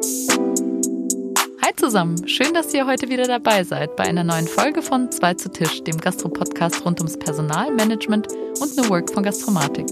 [0.00, 5.34] Hi zusammen, schön, dass ihr heute wieder dabei seid bei einer neuen Folge von Zwei
[5.34, 8.28] zu Tisch, dem Gastro-Podcast rund ums Personal, Management
[8.60, 9.86] und New Work von Gastromatik.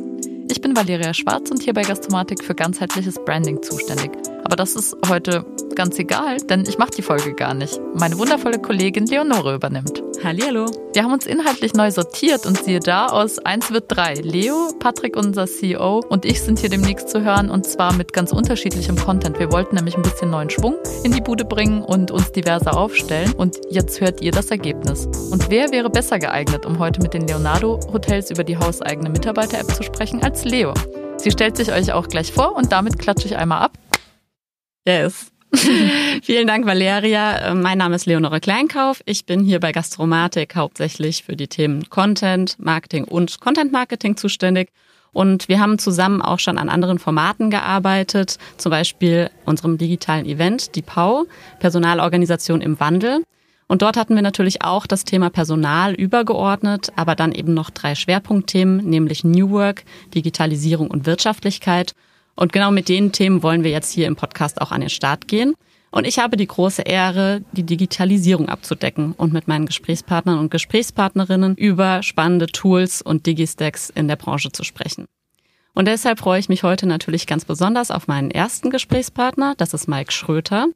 [0.48, 4.12] Ich bin Valeria Schwarz und hier bei Gastromatik für ganzheitliches Branding zuständig.
[4.46, 5.45] Aber das ist heute
[5.75, 7.80] ganz egal, denn ich mache die Folge gar nicht.
[7.95, 10.05] Meine wundervolle Kollegin Leonore übernimmt.
[10.23, 10.66] Hallihallo.
[10.93, 14.14] Wir haben uns inhaltlich neu sortiert und siehe da, aus eins wird drei.
[14.14, 18.30] Leo, Patrick, unser CEO und ich sind hier demnächst zu hören und zwar mit ganz
[18.30, 19.41] unterschiedlichem Content.
[19.41, 23.33] Wir wollten nämlich ein bisschen neuen Schwung in die Bude bringen und uns diverser aufstellen
[23.33, 25.06] und jetzt hört ihr das Ergebnis.
[25.33, 29.74] Und wer wäre besser geeignet, um heute mit den Leonardo Hotels über die hauseigene Mitarbeiter-App
[29.74, 30.73] zu sprechen, als Leo?
[31.16, 33.73] Sie stellt sich euch auch gleich vor und damit klatsche ich einmal ab.
[34.86, 35.32] Yes.
[36.22, 37.38] Vielen Dank, Valeria.
[37.38, 39.02] Äh, mein Name ist Leonore Kleinkauf.
[39.04, 44.70] Ich bin hier bei Gastromatik hauptsächlich für die Themen Content, Marketing und Content Marketing zuständig.
[45.12, 50.76] Und wir haben zusammen auch schon an anderen Formaten gearbeitet, zum Beispiel unserem digitalen Event,
[50.76, 51.24] die PAU,
[51.59, 53.24] Personalorganisation im Wandel.
[53.66, 57.95] Und dort hatten wir natürlich auch das Thema Personal übergeordnet, aber dann eben noch drei
[57.95, 59.84] Schwerpunktthemen, nämlich New Work,
[60.15, 61.95] Digitalisierung und Wirtschaftlichkeit.
[62.37, 65.26] Und genau mit den Themen wollen wir jetzt hier im Podcast auch an den Start
[65.26, 65.54] gehen.
[65.91, 71.56] Und ich habe die große Ehre, die Digitalisierung abzudecken und mit meinen Gesprächspartnern und Gesprächspartnerinnen
[71.56, 75.06] über spannende Tools und Digistacks in der Branche zu sprechen.
[75.72, 79.88] Und deshalb freue ich mich heute natürlich ganz besonders auf meinen ersten Gesprächspartner, das ist
[79.88, 80.69] Mike Schröter.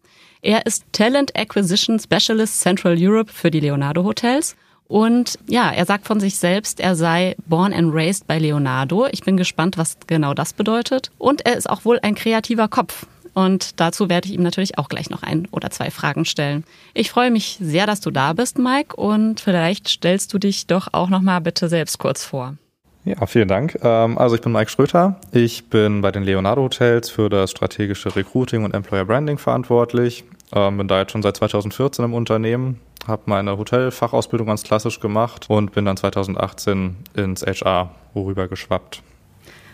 [0.43, 4.57] Er ist Talent Acquisition Specialist Central Europe für die Leonardo Hotels
[4.91, 9.07] und ja, er sagt von sich selbst, er sei born and raised bei Leonardo.
[9.13, 11.13] Ich bin gespannt, was genau das bedeutet.
[11.17, 13.07] Und er ist auch wohl ein kreativer Kopf.
[13.33, 16.65] Und dazu werde ich ihm natürlich auch gleich noch ein oder zwei Fragen stellen.
[16.93, 18.97] Ich freue mich sehr, dass du da bist, Mike.
[18.97, 22.57] Und vielleicht stellst du dich doch auch noch mal bitte selbst kurz vor.
[23.05, 23.79] Ja, vielen Dank.
[23.85, 25.21] Ähm, also ich bin Mike Schröter.
[25.31, 30.25] Ich bin bei den Leonardo Hotels für das strategische Recruiting und Employer Branding verantwortlich.
[30.55, 35.47] Ähm, bin da jetzt schon seit 2014 im Unternehmen, habe meine Hotelfachausbildung ganz klassisch gemacht
[35.49, 39.03] und bin dann 2018 ins HR worüber geschwappt.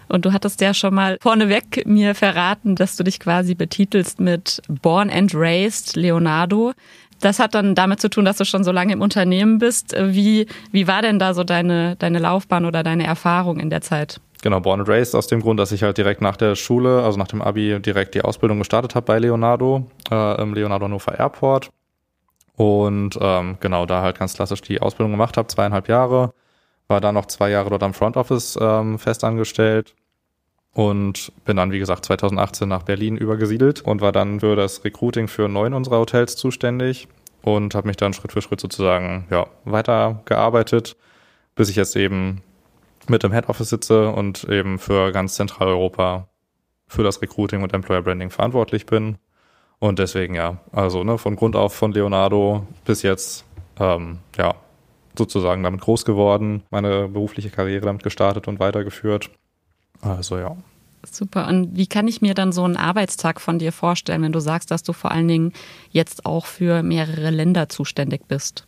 [0.08, 4.62] Und du hattest ja schon mal vorneweg mir verraten, dass du dich quasi betitelst mit
[4.68, 6.72] Born and Raised Leonardo.
[7.20, 9.96] Das hat dann damit zu tun, dass du schon so lange im Unternehmen bist.
[9.98, 14.20] Wie, wie war denn da so deine, deine Laufbahn oder deine Erfahrung in der Zeit?
[14.42, 17.18] Genau, Born and Raised aus dem Grund, dass ich halt direkt nach der Schule, also
[17.18, 21.70] nach dem Abi, direkt die Ausbildung gestartet habe bei Leonardo, äh, im Leonardo Hannover Airport.
[22.56, 26.32] Und ähm, genau, da halt ganz klassisch die Ausbildung gemacht habe, zweieinhalb Jahre.
[26.88, 29.94] War dann noch zwei Jahre dort am Front Office ähm, festangestellt
[30.72, 35.26] und bin dann, wie gesagt, 2018 nach Berlin übergesiedelt und war dann für das Recruiting
[35.26, 37.08] für neun unserer Hotels zuständig
[37.42, 40.96] und habe mich dann Schritt für Schritt sozusagen ja, weitergearbeitet,
[41.54, 42.42] bis ich jetzt eben
[43.10, 46.28] mit im Head Office sitze und eben für ganz Zentraleuropa
[46.88, 49.18] für das Recruiting und Employer Branding verantwortlich bin.
[49.78, 53.44] Und deswegen ja, also ne, von Grund auf von Leonardo bis jetzt,
[53.78, 54.54] ähm, ja,
[55.16, 59.30] sozusagen damit groß geworden, meine berufliche Karriere damit gestartet und weitergeführt.
[60.00, 60.56] Also ja.
[61.10, 61.46] Super.
[61.46, 64.70] Und wie kann ich mir dann so einen Arbeitstag von dir vorstellen, wenn du sagst,
[64.70, 65.52] dass du vor allen Dingen
[65.90, 68.66] jetzt auch für mehrere Länder zuständig bist?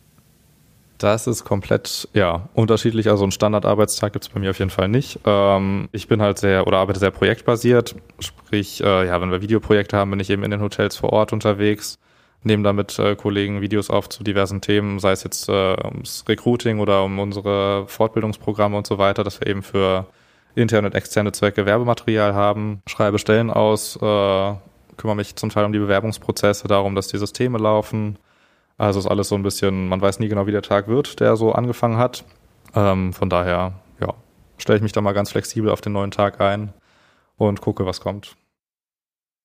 [0.99, 3.09] Das ist komplett, ja, unterschiedlich.
[3.09, 5.17] Also einen Standardarbeitstag gibt es bei mir auf jeden Fall nicht.
[5.25, 7.95] Ähm, ich bin halt sehr oder arbeite sehr projektbasiert.
[8.19, 11.31] Sprich, äh, ja, wenn wir Videoprojekte haben, bin ich eben in den Hotels vor Ort
[11.31, 11.99] unterwegs,
[12.43, 16.81] nehme damit äh, Kollegen Videos auf zu diversen Themen, sei es jetzt äh, ums Recruiting
[16.81, 20.05] oder um unsere Fortbildungsprogramme und so weiter, dass wir eben für
[20.53, 24.53] interne und externe Zwecke Werbematerial haben, schreibe Stellen aus, äh,
[24.97, 28.19] kümmere mich zum Teil um die Bewerbungsprozesse, darum, dass die Systeme laufen
[28.79, 31.35] also ist alles so ein bisschen, man weiß nie genau, wie der Tag wird, der
[31.35, 32.23] so angefangen hat.
[32.73, 34.13] Ähm, von daher, ja,
[34.57, 36.73] stelle ich mich da mal ganz flexibel auf den neuen Tag ein
[37.37, 38.35] und gucke, was kommt.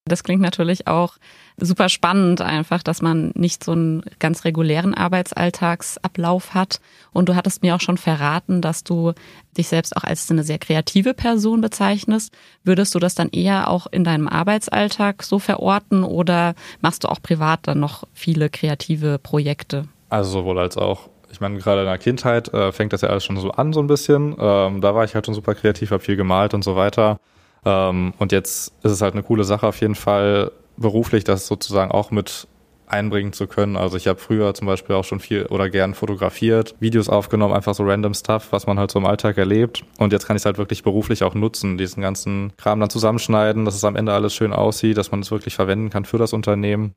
[0.07, 1.15] Das klingt natürlich auch
[1.57, 6.81] super spannend einfach, dass man nicht so einen ganz regulären Arbeitsalltagsablauf hat.
[7.15, 9.15] Und du hattest mir auch schon verraten, dass du
[9.57, 12.35] dich selbst auch als eine sehr kreative Person bezeichnest.
[12.65, 17.23] Würdest du das dann eher auch in deinem Arbeitsalltag so verorten oder machst du auch
[17.23, 19.89] privat dann noch viele kreative Projekte?
[20.11, 21.09] Also sowohl als auch.
[21.33, 23.81] Ich meine, gerade in der Kindheit äh, fängt das ja alles schon so an, so
[23.81, 24.37] ein bisschen.
[24.39, 27.19] Ähm, da war ich halt schon super kreativ, habe viel gemalt und so weiter.
[27.65, 31.91] Ähm, und jetzt ist es halt eine coole Sache auf jeden Fall, beruflich das sozusagen
[31.91, 32.49] auch mit
[32.87, 33.77] einbringen zu können.
[33.77, 37.75] Also ich habe früher zum Beispiel auch schon viel oder gern fotografiert, Videos aufgenommen, einfach
[37.75, 39.85] so random Stuff, was man halt so im Alltag erlebt.
[39.99, 43.65] Und jetzt kann ich es halt wirklich beruflich auch nutzen, diesen ganzen Kram dann zusammenschneiden,
[43.65, 46.33] dass es am Ende alles schön aussieht, dass man es wirklich verwenden kann für das
[46.33, 46.95] Unternehmen.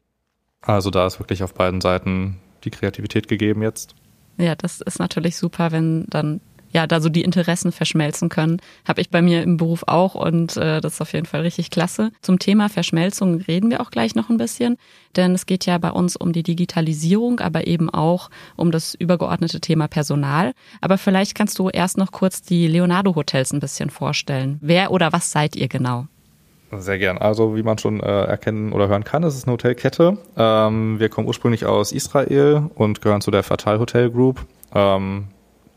[0.62, 3.96] Also da ist wirklich auf beiden Seiten die Kreativität gegeben jetzt.
[4.38, 6.42] Ja, das ist natürlich super, wenn dann
[6.72, 8.58] ja da so die Interessen verschmelzen können.
[8.88, 11.70] Habe ich bei mir im Beruf auch und äh, das ist auf jeden Fall richtig
[11.70, 12.12] klasse.
[12.22, 14.78] Zum Thema Verschmelzung reden wir auch gleich noch ein bisschen,
[15.16, 19.60] denn es geht ja bei uns um die Digitalisierung, aber eben auch um das übergeordnete
[19.60, 20.54] Thema Personal.
[20.82, 24.58] Aber vielleicht kannst du erst noch kurz die Leonardo Hotels ein bisschen vorstellen.
[24.62, 26.08] Wer oder was seid ihr genau?
[26.72, 27.18] Sehr gern.
[27.18, 30.18] Also wie man schon äh, erkennen oder hören kann, ist es eine Hotelkette.
[30.36, 34.46] Ähm, wir kommen ursprünglich aus Israel und gehören zu der Fatal Hotel Group.
[34.74, 35.28] Ähm,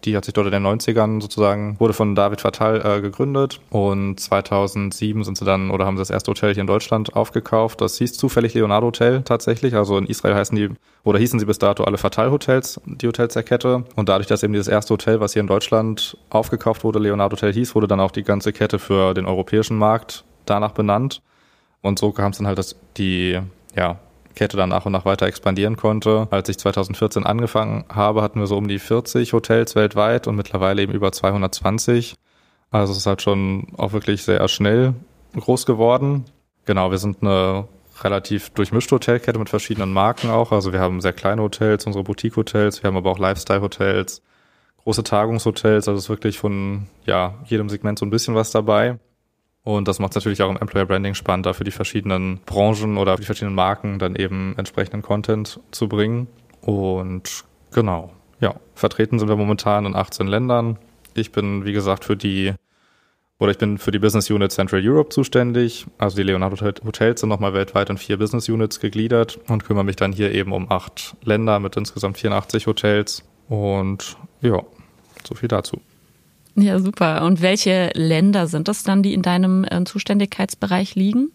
[0.05, 4.19] die hat sich dort in den 90ern sozusagen, wurde von David Fatal äh, gegründet und
[4.19, 7.81] 2007 sind sie dann oder haben sie das erste Hotel hier in Deutschland aufgekauft.
[7.81, 9.75] Das hieß zufällig Leonardo Hotel tatsächlich.
[9.75, 10.71] Also in Israel heißen die
[11.05, 13.85] oder hießen sie bis dato alle Fatal Hotels, die Hotels der Kette.
[13.97, 17.53] Und dadurch, dass eben dieses erste Hotel, was hier in Deutschland aufgekauft wurde, Leonardo Hotel
[17.53, 21.23] hieß, wurde dann auch die ganze Kette für den europäischen Markt danach benannt.
[21.83, 23.41] Und so kam es dann halt, dass die
[23.75, 23.99] ja,
[24.35, 26.29] Kette dann nach und nach weiter expandieren konnte.
[26.31, 30.83] Als ich 2014 angefangen habe, hatten wir so um die 40 Hotels weltweit und mittlerweile
[30.83, 32.15] eben über 220.
[32.71, 34.95] Also es ist halt schon auch wirklich sehr schnell
[35.35, 36.25] groß geworden.
[36.65, 37.67] Genau, wir sind eine
[38.03, 40.53] relativ durchmischte Hotelkette mit verschiedenen Marken auch.
[40.53, 44.23] Also wir haben sehr kleine Hotels, unsere Boutique-Hotels, wir haben aber auch Lifestyle-Hotels,
[44.85, 48.99] große Tagungshotels, also es ist wirklich von ja, jedem Segment so ein bisschen was dabei.
[49.63, 52.97] Und das macht es natürlich auch im Employer Branding spannend, da für die verschiedenen Branchen
[52.97, 56.29] oder für die verschiedenen Marken dann eben entsprechenden Content zu bringen.
[56.63, 60.79] Und genau, ja, vertreten sind wir momentan in 18 Ländern.
[61.15, 62.55] Ich bin, wie gesagt, für die
[63.41, 65.87] oder ich bin für die Business Unit Central Europe zuständig.
[65.97, 69.97] Also die Leonardo Hotels sind nochmal weltweit in vier Business Units gegliedert und kümmere mich
[69.97, 73.25] dann hier eben um acht Länder mit insgesamt 84 Hotels.
[73.49, 74.63] Und ja,
[75.27, 75.81] so viel dazu.
[76.55, 77.23] Ja, super.
[77.23, 81.31] Und welche Länder sind das dann, die in deinem äh, Zuständigkeitsbereich liegen?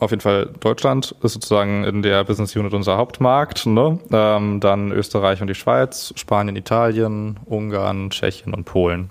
[0.00, 3.66] Auf jeden Fall Deutschland ist sozusagen in der Business Unit unser Hauptmarkt.
[3.66, 3.98] Ne?
[4.12, 9.10] Ähm, dann Österreich und die Schweiz, Spanien, Italien, Ungarn, Tschechien und Polen.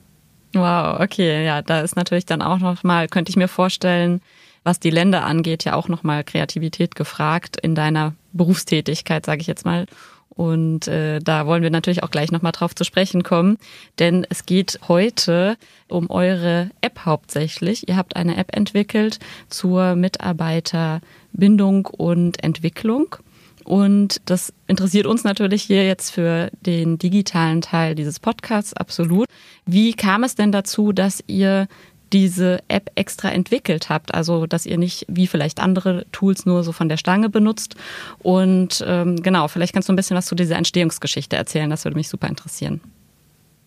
[0.53, 4.21] Wow, okay, ja, da ist natürlich dann auch noch mal, könnte ich mir vorstellen,
[4.63, 9.47] was die Länder angeht, ja auch noch mal Kreativität gefragt in deiner Berufstätigkeit, sage ich
[9.47, 9.85] jetzt mal.
[10.37, 13.57] Und äh, da wollen wir natürlich auch gleich nochmal drauf zu sprechen kommen,
[13.97, 15.57] denn es geht heute
[15.87, 17.89] um eure App hauptsächlich.
[17.89, 19.17] Ihr habt eine App entwickelt
[19.49, 23.15] zur Mitarbeiterbindung und Entwicklung.
[23.63, 29.25] Und das interessiert uns natürlich hier jetzt für den digitalen Teil dieses Podcasts absolut.
[29.65, 31.67] Wie kam es denn dazu, dass ihr
[32.13, 34.13] diese App extra entwickelt habt.
[34.13, 37.75] Also, dass ihr nicht wie vielleicht andere Tools nur so von der Stange benutzt.
[38.19, 41.69] Und ähm, genau, vielleicht kannst du ein bisschen was zu dieser Entstehungsgeschichte erzählen.
[41.69, 42.81] Das würde mich super interessieren.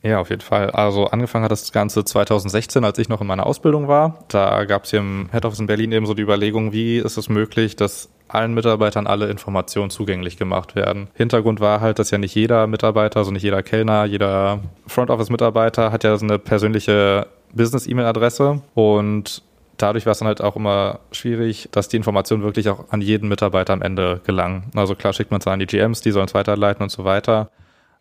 [0.02, 0.70] Ja, auf jeden Fall.
[0.70, 4.24] Also angefangen hat das Ganze 2016, als ich noch in meiner Ausbildung war.
[4.28, 7.18] Da gab es hier im Head Office in Berlin eben so die Überlegung, wie ist
[7.18, 11.08] es möglich, dass allen Mitarbeitern alle Informationen zugänglich gemacht werden.
[11.14, 15.30] Hintergrund war halt, dass ja nicht jeder Mitarbeiter, also nicht jeder Kellner, jeder Front Office
[15.30, 19.42] Mitarbeiter hat ja so eine persönliche Business-E-Mail-Adresse und
[19.82, 23.28] dadurch war es dann halt auch immer schwierig, dass die Informationen wirklich auch an jeden
[23.28, 24.64] Mitarbeiter am Ende gelangen.
[24.74, 27.50] Also klar schickt man es an die GMs, die sollen es weiterleiten und so weiter.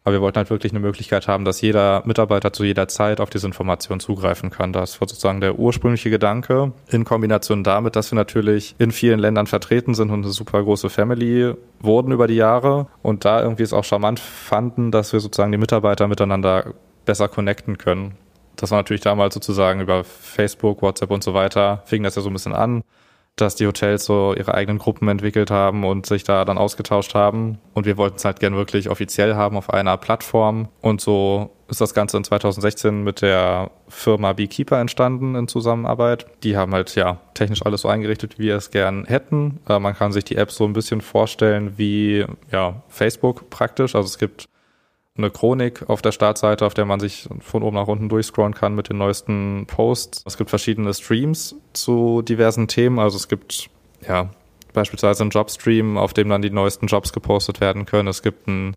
[0.05, 3.29] Aber wir wollten halt wirklich eine Möglichkeit haben, dass jeder Mitarbeiter zu jeder Zeit auf
[3.29, 4.71] diese Information zugreifen kann.
[4.71, 9.45] Das war sozusagen der ursprüngliche Gedanke in Kombination damit, dass wir natürlich in vielen Ländern
[9.45, 13.73] vertreten sind und eine super große Family wurden über die Jahre und da irgendwie es
[13.73, 16.73] auch charmant fanden, dass wir sozusagen die Mitarbeiter miteinander
[17.05, 18.15] besser connecten können
[18.59, 22.29] das war natürlich damals sozusagen über Facebook, WhatsApp und so weiter, fing das ja so
[22.29, 22.83] ein bisschen an,
[23.37, 27.59] dass die Hotels so ihre eigenen Gruppen entwickelt haben und sich da dann ausgetauscht haben.
[27.73, 30.67] Und wir wollten es halt gern wirklich offiziell haben auf einer Plattform.
[30.81, 36.25] Und so ist das Ganze in 2016 mit der Firma Beekeeper entstanden in Zusammenarbeit.
[36.43, 39.61] Die haben halt ja technisch alles so eingerichtet, wie wir es gern hätten.
[39.69, 43.95] Äh, man kann sich die App so ein bisschen vorstellen wie ja Facebook praktisch.
[43.95, 44.49] Also es gibt
[45.17, 48.75] eine Chronik auf der Startseite, auf der man sich von oben nach unten durchscrollen kann
[48.75, 50.23] mit den neuesten Posts.
[50.25, 52.99] Es gibt verschiedene Streams zu diversen Themen.
[52.99, 53.69] Also es gibt
[54.07, 54.29] ja
[54.73, 58.07] beispielsweise einen Jobstream, auf dem dann die neuesten Jobs gepostet werden können.
[58.07, 58.75] Es gibt einen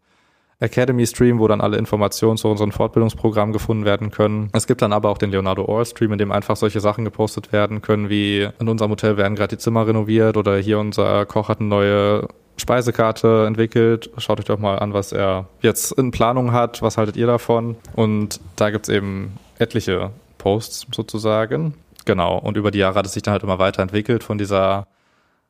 [0.63, 4.49] Academy Stream, wo dann alle Informationen zu unserem Fortbildungsprogramm gefunden werden können.
[4.53, 7.53] Es gibt dann aber auch den Leonardo All Stream, in dem einfach solche Sachen gepostet
[7.53, 11.49] werden können, wie in unserem Hotel werden gerade die Zimmer renoviert oder hier unser Koch
[11.49, 14.11] hat eine neue Speisekarte entwickelt.
[14.19, 16.83] Schaut euch doch mal an, was er jetzt in Planung hat.
[16.83, 17.77] Was haltet ihr davon?
[17.97, 21.75] Und da gibt es eben etliche Posts sozusagen.
[22.05, 22.39] Genau.
[22.39, 24.87] Und über die Jahre hat es sich dann halt immer weiterentwickelt von dieser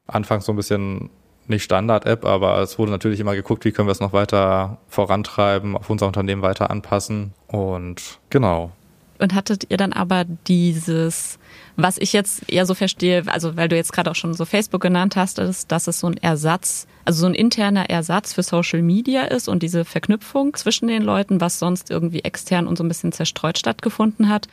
[0.06, 1.10] anfangs so ein bisschen
[1.48, 5.76] nicht Standard-App, aber es wurde natürlich immer geguckt, wie können wir es noch weiter vorantreiben,
[5.76, 7.32] auf unser Unternehmen weiter anpassen.
[7.48, 8.72] Und genau.
[9.18, 11.38] Und hattet ihr dann aber dieses,
[11.76, 14.82] was ich jetzt eher so verstehe, also weil du jetzt gerade auch schon so Facebook
[14.82, 18.82] genannt hast, ist, dass es so ein Ersatz, also so ein interner Ersatz für Social
[18.82, 22.88] Media ist und diese Verknüpfung zwischen den Leuten, was sonst irgendwie extern und so ein
[22.88, 24.48] bisschen zerstreut stattgefunden hat.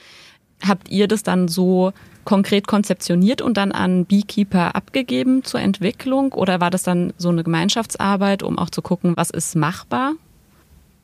[0.65, 1.93] Habt ihr das dann so
[2.25, 6.33] konkret konzeptioniert und dann an Beekeeper abgegeben zur Entwicklung?
[6.33, 10.13] Oder war das dann so eine Gemeinschaftsarbeit, um auch zu gucken, was ist machbar?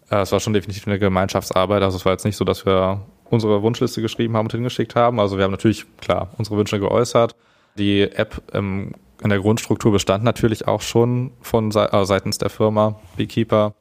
[0.09, 1.83] Äh, es war schon definitiv eine Gemeinschaftsarbeit.
[1.83, 5.19] Also es war jetzt nicht so, dass wir unsere Wunschliste geschrieben haben und hingeschickt haben.
[5.19, 7.35] Also wir haben natürlich, klar, unsere Wünsche geäußert.
[7.77, 8.93] Die App ähm,
[9.23, 13.73] in der Grundstruktur bestand natürlich auch schon von äh, seitens der Firma Beekeeper.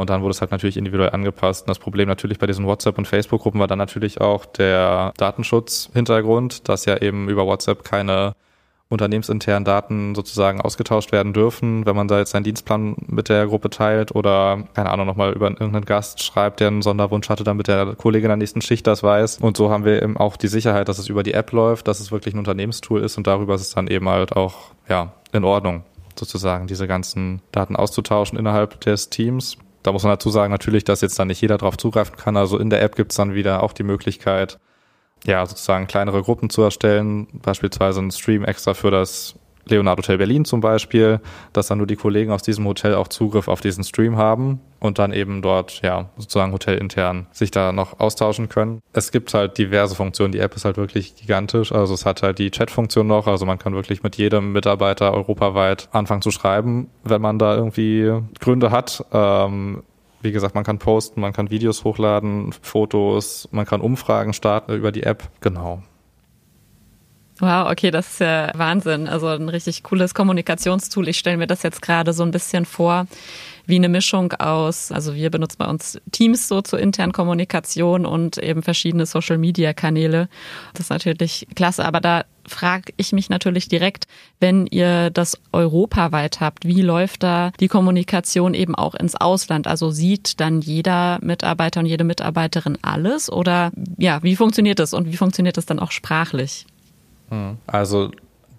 [0.00, 1.62] Und dann wurde es halt natürlich individuell angepasst.
[1.62, 6.68] Und das Problem natürlich bei diesen WhatsApp- und Facebook-Gruppen war dann natürlich auch der Datenschutz-Hintergrund,
[6.68, 8.34] dass ja eben über WhatsApp keine
[8.90, 13.70] unternehmensinternen Daten sozusagen ausgetauscht werden dürfen, wenn man da jetzt seinen Dienstplan mit der Gruppe
[13.70, 17.94] teilt oder, keine Ahnung, nochmal über irgendeinen Gast schreibt, der einen Sonderwunsch hatte, damit der
[17.94, 19.38] Kollege in der nächsten Schicht das weiß.
[19.38, 22.00] Und so haben wir eben auch die Sicherheit, dass es über die App läuft, dass
[22.00, 25.44] es wirklich ein Unternehmenstool ist und darüber ist es dann eben halt auch, ja, in
[25.44, 25.84] Ordnung,
[26.18, 29.56] sozusagen, diese ganzen Daten auszutauschen innerhalb des Teams.
[29.82, 32.36] Da muss man dazu sagen, natürlich, dass jetzt dann nicht jeder drauf zugreifen kann.
[32.36, 34.58] Also in der App gibt es dann wieder auch die Möglichkeit,
[35.24, 39.34] ja, sozusagen kleinere Gruppen zu erstellen, beispielsweise einen Stream extra für das
[39.70, 41.20] Leonardo Hotel Berlin zum Beispiel,
[41.52, 44.98] dass dann nur die Kollegen aus diesem Hotel auch Zugriff auf diesen Stream haben und
[44.98, 48.80] dann eben dort, ja, sozusagen hotelintern sich da noch austauschen können.
[48.92, 50.32] Es gibt halt diverse Funktionen.
[50.32, 51.72] Die App ist halt wirklich gigantisch.
[51.72, 53.26] Also es hat halt die Chat-Funktion noch.
[53.26, 58.12] Also man kann wirklich mit jedem Mitarbeiter europaweit anfangen zu schreiben, wenn man da irgendwie
[58.40, 59.04] Gründe hat.
[59.12, 59.82] Ähm,
[60.22, 64.92] wie gesagt, man kann posten, man kann Videos hochladen, Fotos, man kann Umfragen starten über
[64.92, 65.30] die App.
[65.40, 65.82] Genau.
[67.40, 69.08] Wow, okay, das ist ja Wahnsinn.
[69.08, 71.08] Also ein richtig cooles Kommunikationstool.
[71.08, 73.06] Ich stelle mir das jetzt gerade so ein bisschen vor
[73.66, 78.36] wie eine Mischung aus, also wir benutzen bei uns Teams so zur internen Kommunikation und
[78.36, 80.28] eben verschiedene Social-Media-Kanäle.
[80.74, 84.06] Das ist natürlich klasse, aber da frage ich mich natürlich direkt,
[84.40, 89.68] wenn ihr das europaweit habt, wie läuft da die Kommunikation eben auch ins Ausland?
[89.68, 95.06] Also sieht dann jeder Mitarbeiter und jede Mitarbeiterin alles oder ja, wie funktioniert das und
[95.06, 96.66] wie funktioniert das dann auch sprachlich?
[97.30, 97.56] Hm.
[97.66, 98.10] Also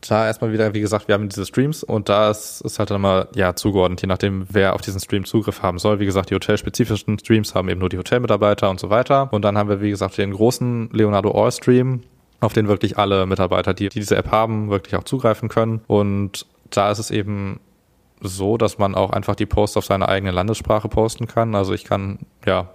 [0.09, 3.01] da erstmal wieder, wie gesagt, wir haben diese Streams und da ist, ist halt dann
[3.01, 5.99] mal ja zugeordnet, je nachdem, wer auf diesen Stream Zugriff haben soll.
[5.99, 9.31] Wie gesagt, die hotelspezifischen Streams haben eben nur die Hotelmitarbeiter und so weiter.
[9.31, 12.01] Und dann haben wir, wie gesagt, den großen Leonardo All Stream,
[12.39, 15.81] auf den wirklich alle Mitarbeiter, die, die diese App haben, wirklich auch zugreifen können.
[15.87, 17.59] Und da ist es eben
[18.21, 21.53] so, dass man auch einfach die Posts auf seine eigene Landessprache posten kann.
[21.53, 22.69] Also ich kann ja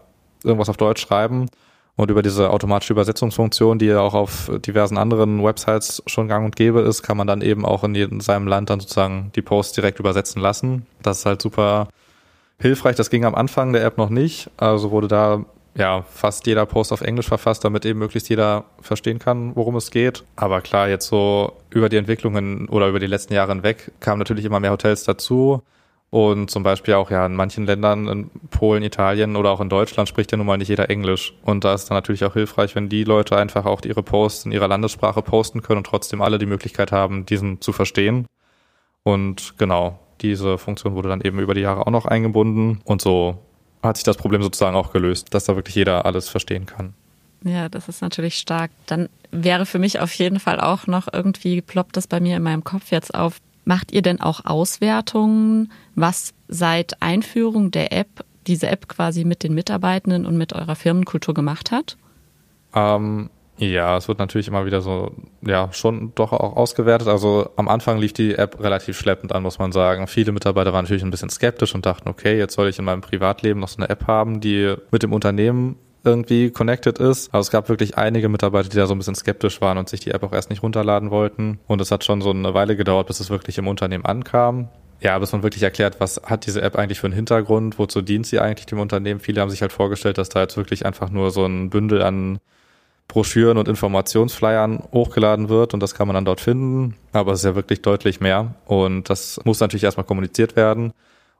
[0.44, 1.48] irgendwas auf Deutsch schreiben
[1.96, 6.54] und über diese automatische Übersetzungsfunktion, die ja auch auf diversen anderen Websites schon gang und
[6.54, 9.74] gäbe ist, kann man dann eben auch in jedem, seinem Land dann sozusagen die Posts
[9.74, 10.86] direkt übersetzen lassen.
[11.02, 11.88] Das ist halt super
[12.60, 12.96] hilfreich.
[12.96, 14.50] Das ging am Anfang der App noch nicht.
[14.58, 19.18] Also wurde da ja fast jeder Post auf Englisch verfasst, damit eben möglichst jeder verstehen
[19.18, 20.24] kann, worum es geht.
[20.36, 24.44] Aber klar, jetzt so über die Entwicklungen oder über die letzten Jahre hinweg kamen natürlich
[24.44, 25.62] immer mehr Hotels dazu.
[26.10, 30.08] Und zum Beispiel auch ja in manchen Ländern, in Polen, Italien oder auch in Deutschland
[30.08, 31.34] spricht ja nun mal nicht jeder Englisch.
[31.42, 34.52] Und da ist dann natürlich auch hilfreich, wenn die Leute einfach auch ihre Posts in
[34.52, 38.26] ihrer Landessprache posten können und trotzdem alle die Möglichkeit haben, diesen zu verstehen.
[39.02, 42.80] Und genau, diese Funktion wurde dann eben über die Jahre auch noch eingebunden.
[42.84, 43.38] Und so
[43.82, 46.94] hat sich das Problem sozusagen auch gelöst, dass da wirklich jeder alles verstehen kann.
[47.44, 48.70] Ja, das ist natürlich stark.
[48.86, 52.42] Dann wäre für mich auf jeden Fall auch noch irgendwie ploppt das bei mir in
[52.42, 58.68] meinem Kopf jetzt auf, Macht ihr denn auch Auswertungen, was seit Einführung der App, diese
[58.68, 61.96] App quasi mit den Mitarbeitenden und mit eurer Firmenkultur gemacht hat?
[62.74, 65.10] Ähm, ja, es wird natürlich immer wieder so,
[65.44, 67.08] ja, schon doch auch ausgewertet.
[67.08, 70.06] Also am Anfang lief die App relativ schleppend an, muss man sagen.
[70.06, 73.00] Viele Mitarbeiter waren natürlich ein bisschen skeptisch und dachten, okay, jetzt soll ich in meinem
[73.00, 77.34] Privatleben noch so eine App haben, die mit dem Unternehmen irgendwie connected ist.
[77.34, 80.00] Also es gab wirklich einige Mitarbeiter, die da so ein bisschen skeptisch waren und sich
[80.00, 81.58] die App auch erst nicht runterladen wollten.
[81.66, 84.68] Und es hat schon so eine Weile gedauert, bis es wirklich im Unternehmen ankam.
[85.00, 88.26] Ja, bis man wirklich erklärt, was hat diese App eigentlich für einen Hintergrund, wozu dient
[88.26, 89.20] sie eigentlich dem Unternehmen.
[89.20, 92.38] Viele haben sich halt vorgestellt, dass da jetzt wirklich einfach nur so ein Bündel an
[93.08, 96.96] Broschüren und Informationsflyern hochgeladen wird und das kann man dann dort finden.
[97.12, 100.92] Aber es ist ja wirklich deutlich mehr und das muss natürlich erstmal kommuniziert werden.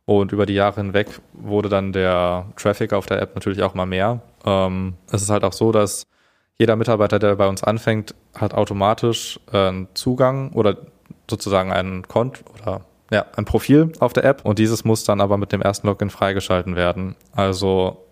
[0.05, 3.87] Und über die Jahre hinweg wurde dann der Traffic auf der App natürlich auch mal
[3.87, 4.21] mehr.
[4.47, 6.07] Ähm, es ist halt auch so, dass
[6.59, 10.79] jeder Mitarbeiter, der bei uns anfängt, hat automatisch äh, einen Zugang oder
[11.29, 15.37] sozusagen ein Konto oder ja, ein Profil auf der App und dieses muss dann aber
[15.37, 17.15] mit dem ersten Login freigeschalten werden.
[17.33, 18.05] Also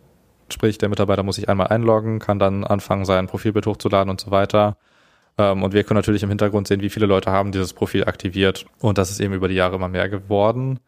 [0.53, 4.31] sprich, der Mitarbeiter muss sich einmal einloggen, kann dann anfangen, sein Profilbild hochzuladen und so
[4.31, 4.77] weiter.
[5.39, 8.67] Ähm, und wir können natürlich im Hintergrund sehen, wie viele Leute haben dieses Profil aktiviert.
[8.79, 10.79] Und das ist eben über die Jahre immer mehr geworden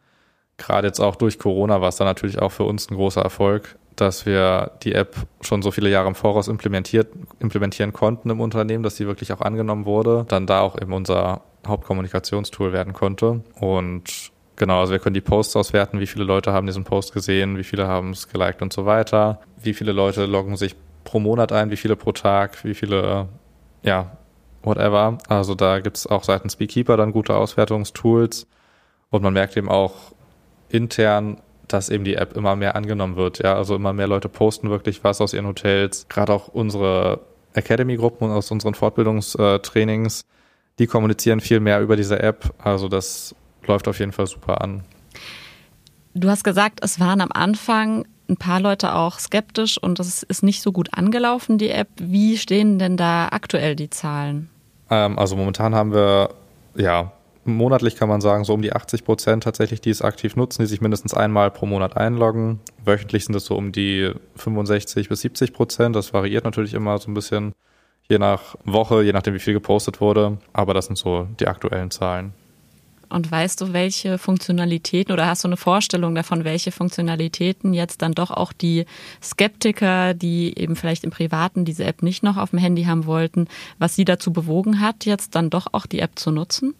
[0.57, 3.77] gerade jetzt auch durch Corona war es dann natürlich auch für uns ein großer Erfolg,
[3.97, 7.07] dass wir die App schon so viele Jahre im Voraus implementiert,
[7.39, 11.41] implementieren konnten im Unternehmen, dass sie wirklich auch angenommen wurde, dann da auch eben unser
[11.67, 13.41] Hauptkommunikationstool werden konnte.
[13.59, 17.57] Und genau, also wir können die Posts auswerten, wie viele Leute haben diesen Post gesehen,
[17.57, 21.51] wie viele haben es geliked und so weiter, wie viele Leute loggen sich pro Monat
[21.51, 23.27] ein, wie viele pro Tag, wie viele,
[23.81, 24.17] ja,
[24.63, 25.17] whatever.
[25.27, 28.47] Also da gibt es auch seitens Beekeeper dann gute Auswertungstools
[29.09, 29.93] und man merkt eben auch
[30.69, 31.37] intern,
[31.67, 33.39] dass eben die App immer mehr angenommen wird.
[33.39, 36.07] Ja, also immer mehr Leute posten wirklich was aus ihren Hotels.
[36.09, 37.21] Gerade auch unsere
[37.53, 40.25] Academy-Gruppen aus unseren Fortbildungstrainings,
[40.79, 42.53] die kommunizieren viel mehr über diese App.
[42.59, 44.83] Also das läuft auf jeden Fall super an.
[46.13, 50.43] Du hast gesagt, es waren am Anfang ein paar Leute auch skeptisch und das ist
[50.43, 51.89] nicht so gut angelaufen, die App.
[51.97, 54.49] Wie stehen denn da aktuell die Zahlen?
[54.89, 56.29] Ähm, also momentan haben wir
[56.75, 57.11] ja
[57.47, 60.67] monatlich kann man sagen, so um die 80 Prozent tatsächlich, die es aktiv nutzen, die
[60.67, 62.59] sich mindestens einmal pro Monat einloggen.
[62.83, 65.95] Wöchentlich sind es so um die 65 bis 70 Prozent.
[65.95, 67.53] Das variiert natürlich immer so ein bisschen
[68.09, 70.37] je nach Woche, je nachdem, wie viel gepostet wurde.
[70.53, 72.33] Aber das sind so die aktuellen Zahlen.
[73.09, 78.13] Und weißt du, welche Funktionalitäten oder hast du eine Vorstellung davon, welche Funktionalitäten jetzt dann
[78.13, 78.85] doch auch die
[79.23, 83.47] Skeptiker, die eben vielleicht im Privaten diese App nicht noch auf dem Handy haben wollten,
[83.79, 86.75] was sie dazu bewogen hat, jetzt dann doch auch die App zu nutzen?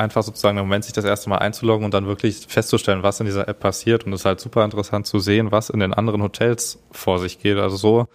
[0.00, 3.26] Einfach sozusagen im Moment sich das erste Mal einzuloggen und dann wirklich festzustellen, was in
[3.26, 4.04] dieser App passiert.
[4.04, 7.38] Und es ist halt super interessant zu sehen, was in den anderen Hotels vor sich
[7.38, 7.58] geht.
[7.58, 8.06] Also so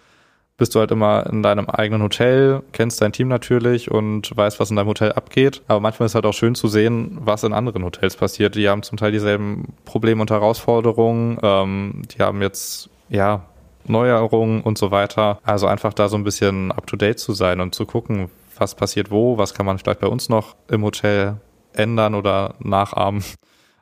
[0.58, 4.70] bist du halt immer in deinem eigenen Hotel, kennst dein Team natürlich und weißt, was
[4.70, 5.62] in deinem Hotel abgeht.
[5.68, 8.56] Aber manchmal ist es halt auch schön zu sehen, was in anderen Hotels passiert.
[8.56, 11.38] Die haben zum Teil dieselben Probleme und Herausforderungen.
[11.44, 13.46] Ähm, die haben jetzt, ja,
[13.88, 15.40] Neuerungen und so weiter.
[15.44, 18.74] Also einfach da so ein bisschen up to date zu sein und zu gucken, was
[18.74, 21.38] passiert wo, was kann man vielleicht bei uns noch im Hotel
[21.78, 23.24] ändern oder nachahmen.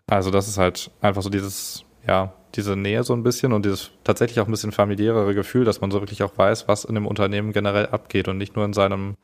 [0.07, 3.91] Also das ist halt einfach so dieses, ja, diese Nähe so ein bisschen und dieses
[4.03, 7.07] tatsächlich auch ein bisschen familiärere Gefühl, dass man so wirklich auch weiß, was in dem
[7.07, 9.15] Unternehmen generell abgeht und nicht nur in seinem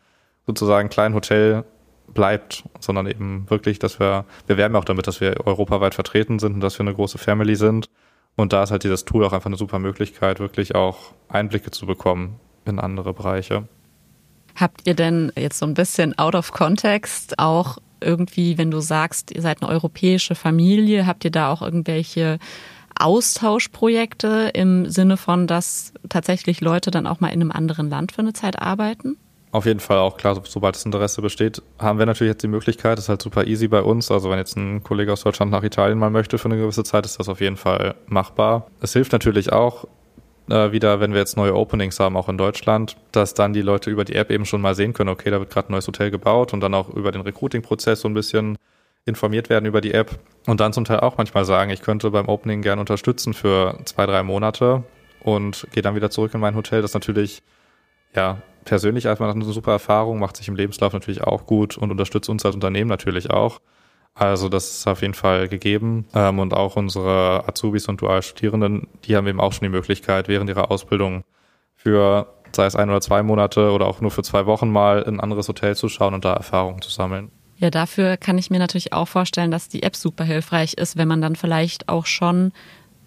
[0.47, 1.63] sozusagen kleinen Hotel
[2.13, 6.55] bleibt, sondern eben wirklich, dass wir, wir werben auch damit, dass wir europaweit vertreten sind
[6.55, 7.89] und dass wir eine große Family sind.
[8.35, 11.85] Und da ist halt dieses Tool auch einfach eine super Möglichkeit, wirklich auch Einblicke zu
[11.85, 13.67] bekommen in andere Bereiche.
[14.55, 19.31] Habt ihr denn jetzt so ein bisschen out of context auch irgendwie, wenn du sagst,
[19.31, 22.39] ihr seid eine europäische Familie, habt ihr da auch irgendwelche
[22.99, 28.19] Austauschprojekte im Sinne von, dass tatsächlich Leute dann auch mal in einem anderen Land für
[28.19, 29.17] eine Zeit arbeiten?
[29.51, 32.99] Auf jeden Fall auch klar, sobald das Interesse besteht, haben wir natürlich jetzt die Möglichkeit,
[32.99, 34.11] das ist halt super easy bei uns.
[34.11, 37.05] Also wenn jetzt ein Kollege aus Deutschland nach Italien mal möchte für eine gewisse Zeit,
[37.05, 38.67] ist das auf jeden Fall machbar.
[38.79, 39.87] Es hilft natürlich auch,
[40.49, 43.89] äh, wieder, wenn wir jetzt neue Openings haben, auch in Deutschland, dass dann die Leute
[43.89, 46.11] über die App eben schon mal sehen können, okay, da wird gerade ein neues Hotel
[46.11, 48.57] gebaut und dann auch über den Recruiting-Prozess so ein bisschen
[49.05, 52.27] informiert werden über die App und dann zum Teil auch manchmal sagen, ich könnte beim
[52.27, 54.83] Opening gerne unterstützen für zwei, drei Monate
[55.21, 56.81] und gehe dann wieder zurück in mein Hotel.
[56.81, 57.41] Das natürlich,
[58.15, 62.29] ja, persönlich erstmal eine super Erfahrung, macht sich im Lebenslauf natürlich auch gut und unterstützt
[62.29, 63.61] uns als Unternehmen natürlich auch.
[64.13, 66.05] Also das ist auf jeden Fall gegeben.
[66.13, 70.49] Ähm, und auch unsere Azubis und Dualstudierenden, die haben eben auch schon die Möglichkeit, während
[70.49, 71.23] ihrer Ausbildung
[71.75, 75.15] für, sei es ein oder zwei Monate oder auch nur für zwei Wochen mal in
[75.15, 77.31] ein anderes Hotel zu schauen und da Erfahrungen zu sammeln.
[77.57, 81.09] Ja, dafür kann ich mir natürlich auch vorstellen, dass die App super hilfreich ist, wenn
[81.09, 82.53] man dann vielleicht auch schon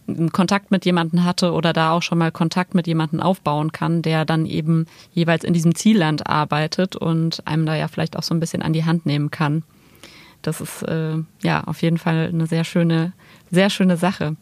[0.07, 4.03] einen Kontakt mit jemandem hatte oder da auch schon mal Kontakt mit jemandem aufbauen kann,
[4.03, 8.35] der dann eben jeweils in diesem Zielland arbeitet und einem da ja vielleicht auch so
[8.35, 9.63] ein bisschen an die Hand nehmen kann.
[10.43, 13.13] Das ist äh, ja auf jeden Fall eine sehr schöne,
[13.51, 14.37] sehr schöne Sache.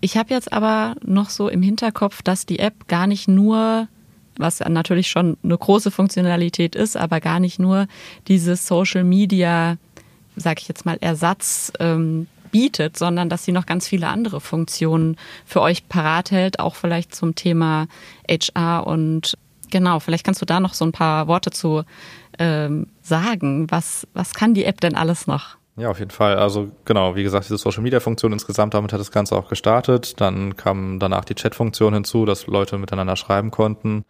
[0.00, 3.86] Ich habe jetzt aber noch so im Hinterkopf, dass die App gar nicht nur,
[4.36, 7.86] was natürlich schon eine große Funktionalität ist, aber gar nicht nur
[8.26, 9.76] dieses Social Media,
[10.34, 15.16] sag ich jetzt mal, Ersatz ähm, bietet, sondern dass sie noch ganz viele andere Funktionen
[15.46, 17.86] für euch parat hält, auch vielleicht zum Thema
[18.28, 19.38] HR und
[19.70, 21.84] genau, vielleicht kannst du da noch so ein paar Worte zu
[22.42, 23.70] ähm, sagen?
[23.70, 25.56] Was, was kann die App denn alles noch?
[25.76, 26.36] Ja, auf jeden Fall.
[26.36, 30.20] Also genau, wie gesagt, diese Social Media Funktion insgesamt, damit hat das Ganze auch gestartet.
[30.20, 34.04] Dann kam danach die Chat-Funktion hinzu, dass Leute miteinander schreiben konnten.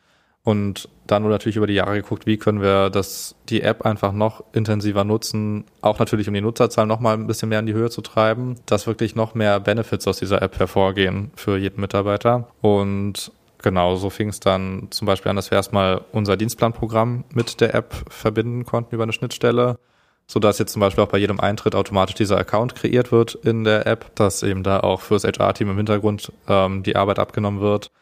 [0.44, 4.12] Und dann wurde natürlich über die Jahre geguckt, wie können wir das, die App einfach
[4.12, 7.74] noch intensiver nutzen, auch natürlich um die Nutzerzahl noch mal ein bisschen mehr in die
[7.74, 12.48] Höhe zu treiben, dass wirklich noch mehr Benefits aus dieser App hervorgehen für jeden Mitarbeiter.
[12.60, 13.30] Und
[13.62, 17.74] Genau, so fing es dann zum Beispiel an, dass wir erstmal unser Dienstplanprogramm mit der
[17.74, 19.78] App verbinden konnten über eine Schnittstelle,
[20.26, 23.62] so dass jetzt zum Beispiel auch bei jedem Eintritt automatisch dieser Account kreiert wird in
[23.62, 27.92] der App, dass eben da auch fürs HR-Team im Hintergrund ähm, die Arbeit abgenommen wird.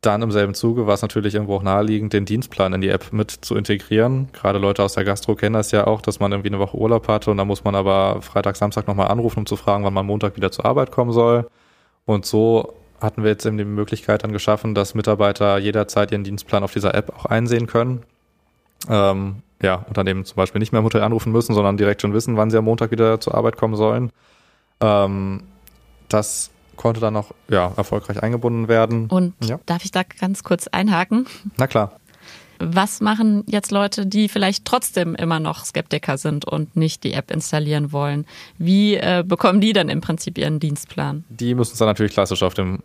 [0.00, 3.12] Dann im selben Zuge war es natürlich irgendwo auch naheliegend, den Dienstplan in die App
[3.12, 4.28] mit zu integrieren.
[4.32, 7.08] Gerade Leute aus der Gastro kennen das ja auch, dass man irgendwie eine Woche Urlaub
[7.08, 10.06] hatte und dann muss man aber Freitag, Samstag nochmal anrufen, um zu fragen, wann man
[10.06, 11.48] Montag wieder zur Arbeit kommen soll.
[12.04, 16.64] Und so hatten wir jetzt eben die Möglichkeit dann geschaffen, dass Mitarbeiter jederzeit ihren Dienstplan
[16.64, 18.02] auf dieser App auch einsehen können.
[18.88, 22.36] Ähm, ja, eben zum Beispiel nicht mehr im Hotel anrufen müssen, sondern direkt schon wissen,
[22.36, 24.10] wann sie am Montag wieder zur Arbeit kommen sollen.
[24.80, 25.42] Ähm,
[26.08, 29.08] das konnte dann auch ja, erfolgreich eingebunden werden.
[29.08, 29.58] Und ja.
[29.66, 31.26] darf ich da ganz kurz einhaken?
[31.56, 31.98] Na klar.
[32.58, 37.30] Was machen jetzt Leute, die vielleicht trotzdem immer noch Skeptiker sind und nicht die App
[37.30, 38.26] installieren wollen?
[38.58, 41.24] Wie äh, bekommen die dann im Prinzip ihren Dienstplan?
[41.28, 42.82] Die müssen es dann natürlich klassisch auf dem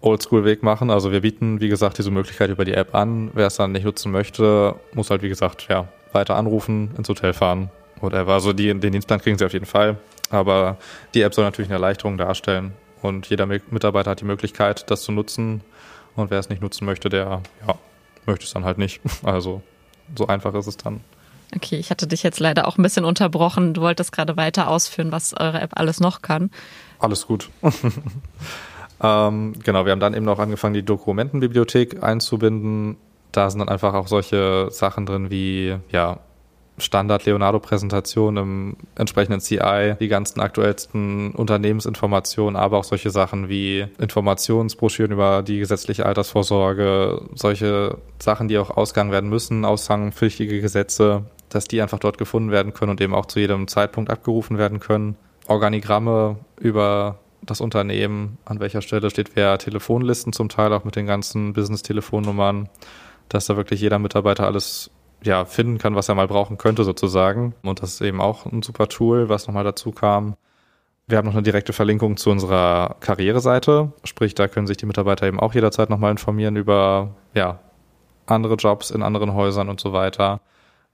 [0.00, 0.90] Oldschool-Weg machen.
[0.90, 3.30] Also wir bieten, wie gesagt, diese Möglichkeit über die App an.
[3.34, 7.32] Wer es dann nicht nutzen möchte, muss halt, wie gesagt, ja, weiter anrufen, ins Hotel
[7.32, 8.34] fahren, whatever.
[8.34, 9.96] Also den Dienstplan kriegen sie auf jeden Fall.
[10.30, 10.78] Aber
[11.14, 12.72] die App soll natürlich eine Erleichterung darstellen.
[13.02, 15.62] Und jeder Mitarbeiter hat die Möglichkeit, das zu nutzen.
[16.16, 17.74] Und wer es nicht nutzen möchte, der ja,
[18.26, 19.00] möchte es dann halt nicht.
[19.22, 19.62] Also
[20.16, 21.00] so einfach ist es dann.
[21.54, 23.74] Okay, ich hatte dich jetzt leider auch ein bisschen unterbrochen.
[23.74, 26.50] Du wolltest gerade weiter ausführen, was eure App alles noch kann.
[26.98, 27.48] Alles gut.
[29.02, 32.96] ähm, genau, wir haben dann eben noch angefangen, die Dokumentenbibliothek einzubinden.
[33.32, 36.20] Da sind dann einfach auch solche Sachen drin wie, ja,
[36.78, 45.42] Standard-Leonardo-Präsentation im entsprechenden CI, die ganzen aktuellsten Unternehmensinformationen, aber auch solche Sachen wie Informationsbroschüren über
[45.42, 52.00] die gesetzliche Altersvorsorge, solche Sachen, die auch ausgegangen werden müssen, aushangpflichtige Gesetze, dass die einfach
[52.00, 55.16] dort gefunden werden können und eben auch zu jedem Zeitpunkt abgerufen werden können.
[55.46, 61.06] Organigramme über das Unternehmen, an welcher Stelle steht wer, Telefonlisten zum Teil auch mit den
[61.06, 62.68] ganzen Business-Telefonnummern,
[63.28, 64.90] dass da wirklich jeder Mitarbeiter alles
[65.24, 67.54] ja, finden kann, was er mal brauchen könnte sozusagen.
[67.62, 70.36] Und das ist eben auch ein super Tool, was nochmal dazu kam.
[71.06, 75.26] Wir haben noch eine direkte Verlinkung zu unserer Karriereseite, sprich, da können sich die Mitarbeiter
[75.26, 77.60] eben auch jederzeit nochmal informieren über ja,
[78.24, 80.40] andere Jobs in anderen Häusern und so weiter.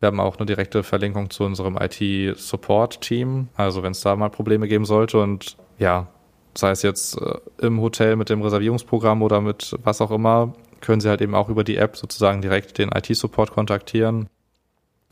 [0.00, 4.66] Wir haben auch eine direkte Verlinkung zu unserem IT-Support-Team, also wenn es da mal Probleme
[4.66, 6.08] geben sollte und ja,
[6.56, 11.00] sei es jetzt äh, im Hotel mit dem Reservierungsprogramm oder mit was auch immer, können
[11.00, 14.28] Sie halt eben auch über die App sozusagen direkt den IT-Support kontaktieren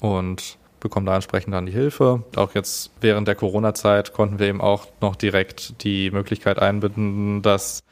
[0.00, 2.22] und bekommen da entsprechend dann die Hilfe.
[2.36, 7.82] Auch jetzt während der Corona-Zeit konnten wir eben auch noch direkt die Möglichkeit einbinden, dass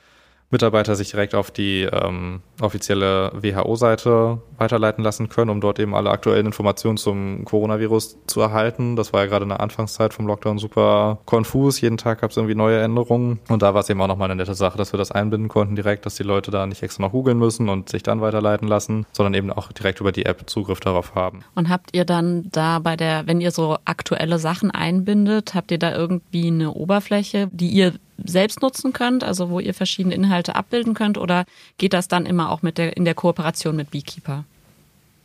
[0.50, 6.10] Mitarbeiter sich direkt auf die ähm, offizielle WHO-Seite weiterleiten lassen können, um dort eben alle
[6.10, 8.96] aktuellen Informationen zum Coronavirus zu erhalten.
[8.96, 11.80] Das war ja gerade in der Anfangszeit vom Lockdown super konfus.
[11.80, 13.40] Jeden Tag gab es irgendwie neue Änderungen.
[13.48, 15.76] Und da war es eben auch nochmal eine nette Sache, dass wir das einbinden konnten
[15.76, 19.06] direkt, dass die Leute da nicht extra noch googeln müssen und sich dann weiterleiten lassen,
[19.12, 21.44] sondern eben auch direkt über die App Zugriff darauf haben.
[21.54, 25.78] Und habt ihr dann da bei der, wenn ihr so aktuelle Sachen einbindet, habt ihr
[25.78, 30.94] da irgendwie eine Oberfläche, die ihr selbst nutzen könnt, also wo ihr verschiedene Inhalte abbilden
[30.94, 31.44] könnt, oder
[31.78, 34.44] geht das dann immer auch mit der, in der Kooperation mit Beekeeper?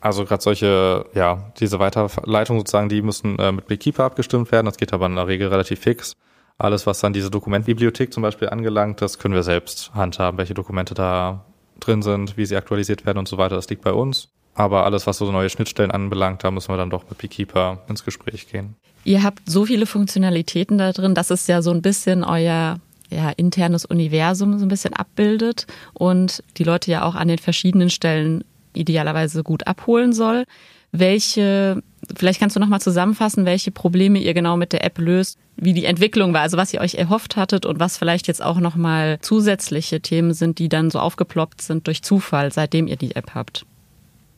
[0.01, 4.65] Also gerade solche, ja, diese Weiterleitungen sozusagen, die müssen äh, mit Beekeeper abgestimmt werden.
[4.65, 6.15] Das geht aber in der Regel relativ fix.
[6.57, 10.93] Alles, was dann diese Dokumentbibliothek zum Beispiel angelangt, das können wir selbst handhaben, welche Dokumente
[10.93, 11.45] da
[11.79, 13.55] drin sind, wie sie aktualisiert werden und so weiter.
[13.55, 14.29] Das liegt bei uns.
[14.53, 18.03] Aber alles, was so neue Schnittstellen anbelangt, da müssen wir dann doch mit Beekeeper ins
[18.03, 18.75] Gespräch gehen.
[19.03, 23.29] Ihr habt so viele Funktionalitäten da drin, dass es ja so ein bisschen euer ja,
[23.31, 28.43] internes Universum so ein bisschen abbildet und die Leute ja auch an den verschiedenen Stellen
[28.73, 30.45] idealerweise gut abholen soll.
[30.91, 31.81] Welche,
[32.15, 35.85] vielleicht kannst du nochmal zusammenfassen, welche Probleme ihr genau mit der App löst, wie die
[35.85, 40.01] Entwicklung war, also was ihr euch erhofft hattet und was vielleicht jetzt auch nochmal zusätzliche
[40.01, 43.65] Themen sind, die dann so aufgeploppt sind durch Zufall, seitdem ihr die App habt.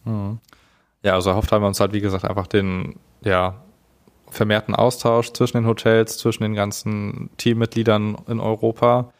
[0.03, 0.37] Hm.
[1.01, 3.63] Ja, also erhofft haben wir uns halt, wie gesagt, einfach den, ja,
[4.29, 9.13] vermehrten Austausch zwischen den Hotels, zwischen den ganzen Teammitgliedern in Europa.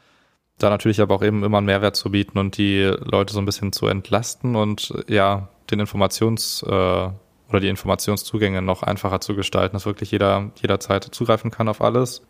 [0.63, 3.45] Da natürlich aber auch eben immer einen Mehrwert zu bieten und die Leute so ein
[3.45, 7.12] bisschen zu entlasten und ja, den Informations- äh,
[7.49, 12.21] oder die Informationszugänge noch einfacher zu gestalten, dass wirklich jeder jederzeit zugreifen kann auf alles.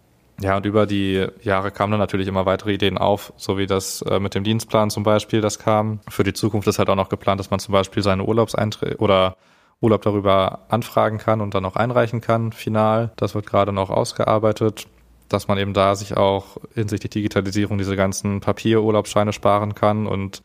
[0.41, 4.01] Ja, und über die Jahre kamen dann natürlich immer weitere Ideen auf, so wie das
[4.01, 5.99] äh, mit dem Dienstplan zum Beispiel, das kam.
[6.09, 9.37] Für die Zukunft ist halt auch noch geplant, dass man zum Beispiel seine Urlaubseinträge oder
[9.79, 13.11] Urlaub darüber anfragen kann und dann auch einreichen kann, final.
[13.15, 14.87] Das wird gerade noch ausgearbeitet,
[15.33, 20.43] dass man eben da sich auch hinsichtlich Digitalisierung diese ganzen Papierurlaubsscheine sparen kann und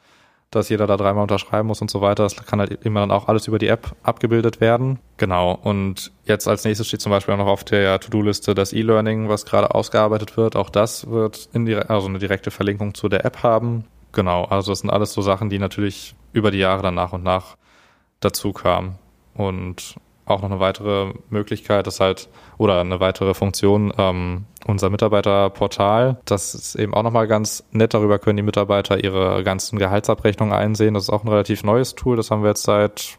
[0.51, 2.22] dass jeder da dreimal unterschreiben muss und so weiter.
[2.22, 4.98] Das kann halt immer dann auch alles über die App abgebildet werden.
[5.18, 5.53] Genau.
[5.53, 9.44] Und jetzt als nächstes steht zum Beispiel auch noch auf der To-Do-Liste das E-Learning, was
[9.44, 10.57] gerade ausgearbeitet wird.
[10.57, 11.51] Auch das wird
[11.88, 13.85] also eine direkte Verlinkung zu der App haben.
[14.12, 14.44] Genau.
[14.44, 17.57] Also das sind alles so Sachen, die natürlich über die Jahre dann nach und nach
[18.20, 18.98] dazu kamen.
[19.35, 19.96] Und
[20.29, 26.21] auch noch eine weitere Möglichkeit ist halt, oder eine weitere Funktion, ähm, unser Mitarbeiterportal.
[26.25, 27.95] Das ist eben auch nochmal ganz nett.
[27.95, 30.95] Darüber können die Mitarbeiter ihre ganzen Gehaltsabrechnungen einsehen.
[30.95, 32.17] Das ist auch ein relativ neues Tool.
[32.17, 33.19] Das haben wir jetzt seit,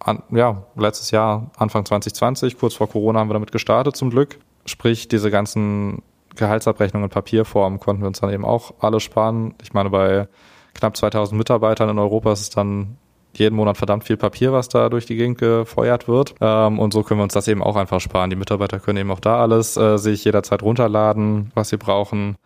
[0.00, 4.38] an, ja, letztes Jahr, Anfang 2020, kurz vor Corona haben wir damit gestartet zum Glück.
[4.64, 6.02] Sprich, diese ganzen
[6.36, 9.54] Gehaltsabrechnungen in Papierform konnten wir uns dann eben auch alle sparen.
[9.62, 10.28] Ich meine, bei
[10.74, 12.96] knapp 2000 Mitarbeitern in Europa ist es dann
[13.34, 16.34] jeden Monat verdammt viel Papier, was da durch die Gegend gefeuert wird.
[16.40, 18.30] Ähm, und so können wir uns das eben auch einfach sparen.
[18.30, 22.36] Die Mitarbeiter können eben auch da alles äh, sich jederzeit runterladen, was sie brauchen.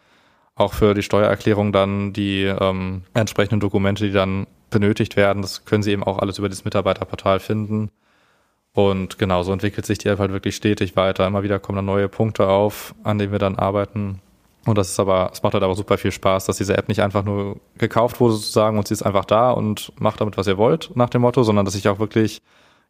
[0.54, 5.82] Auch für die Steuererklärung dann die ähm, entsprechenden Dokumente, die dann benötigt werden, das können
[5.82, 7.90] sie eben auch alles über das Mitarbeiterportal finden.
[8.72, 11.26] Und genau, so entwickelt sich die App halt wirklich stetig weiter.
[11.26, 14.20] Immer wieder kommen dann neue Punkte auf, an denen wir dann arbeiten.
[14.66, 17.00] Und das ist aber, es macht halt aber super viel Spaß, dass diese App nicht
[17.00, 20.58] einfach nur gekauft wurde sozusagen und sie ist einfach da und macht damit, was ihr
[20.58, 22.42] wollt, nach dem Motto, sondern dass sich auch wirklich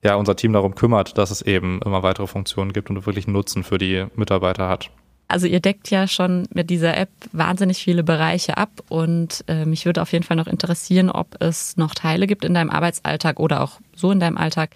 [0.02, 3.34] ja unser Team darum kümmert, dass es eben immer weitere Funktionen gibt und wirklich einen
[3.34, 4.90] Nutzen für die Mitarbeiter hat.
[5.28, 9.84] Also ihr deckt ja schon mit dieser App wahnsinnig viele Bereiche ab und äh, mich
[9.84, 13.62] würde auf jeden Fall noch interessieren, ob es noch Teile gibt in deinem Arbeitsalltag oder
[13.62, 14.70] auch so in deinem Alltag,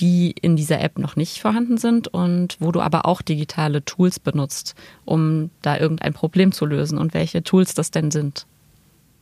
[0.00, 4.18] die in dieser App noch nicht vorhanden sind und wo du aber auch digitale Tools
[4.18, 8.46] benutzt, um da irgendein Problem zu lösen und welche Tools das denn sind.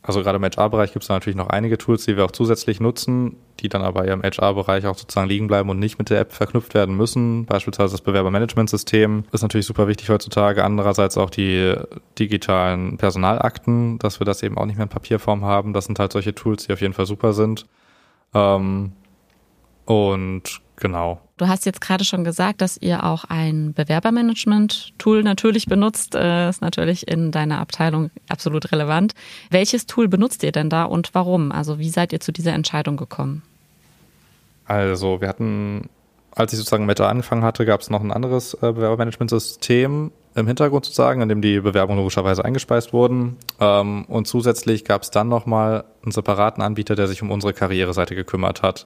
[0.01, 3.35] Also gerade im HR-Bereich gibt es natürlich noch einige Tools, die wir auch zusätzlich nutzen,
[3.59, 6.73] die dann aber im HR-Bereich auch sozusagen liegen bleiben und nicht mit der App verknüpft
[6.73, 7.45] werden müssen.
[7.45, 10.63] Beispielsweise das Bewerbermanagementsystem ist natürlich super wichtig heutzutage.
[10.63, 11.75] Andererseits auch die
[12.17, 15.73] digitalen Personalakten, dass wir das eben auch nicht mehr in Papierform haben.
[15.73, 17.65] Das sind halt solche Tools, die auf jeden Fall super sind.
[18.33, 18.93] Ähm,
[19.89, 20.43] und
[20.75, 21.19] genau.
[21.37, 26.13] Du hast jetzt gerade schon gesagt, dass ihr auch ein Bewerbermanagement-Tool natürlich benutzt.
[26.13, 29.13] Das ist natürlich in deiner Abteilung absolut relevant.
[29.49, 31.51] Welches Tool benutzt ihr denn da und warum?
[31.51, 33.41] Also wie seid ihr zu dieser Entscheidung gekommen?
[34.65, 35.89] Also wir hatten,
[36.35, 40.47] als ich sozusagen mit da angefangen hatte, gab es noch ein anderes äh, Bewerbermanagement-System im
[40.47, 43.37] Hintergrund sozusagen, in dem die Bewerbungen logischerweise eingespeist wurden.
[43.59, 48.13] Ähm, und zusätzlich gab es dann nochmal einen separaten Anbieter, der sich um unsere Karriereseite
[48.13, 48.85] gekümmert hat.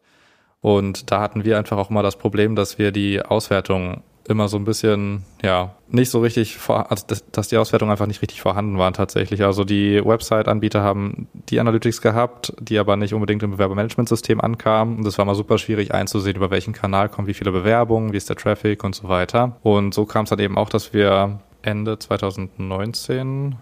[0.63, 4.55] Und da hatten wir einfach auch immer das Problem, dass wir die Auswertung immer so
[4.55, 8.77] ein bisschen, ja, nicht so richtig, vor, also dass, die Auswertung einfach nicht richtig vorhanden
[8.77, 9.43] waren tatsächlich.
[9.43, 14.99] Also die Website-Anbieter haben die Analytics gehabt, die aber nicht unbedingt im Bewerbermanagementsystem ankamen.
[14.99, 18.17] Und das war mal super schwierig einzusehen, über welchen Kanal kommen wie viele Bewerbungen, wie
[18.17, 19.57] ist der Traffic und so weiter.
[19.63, 23.57] Und so kam es dann eben auch, dass wir Ende 2019,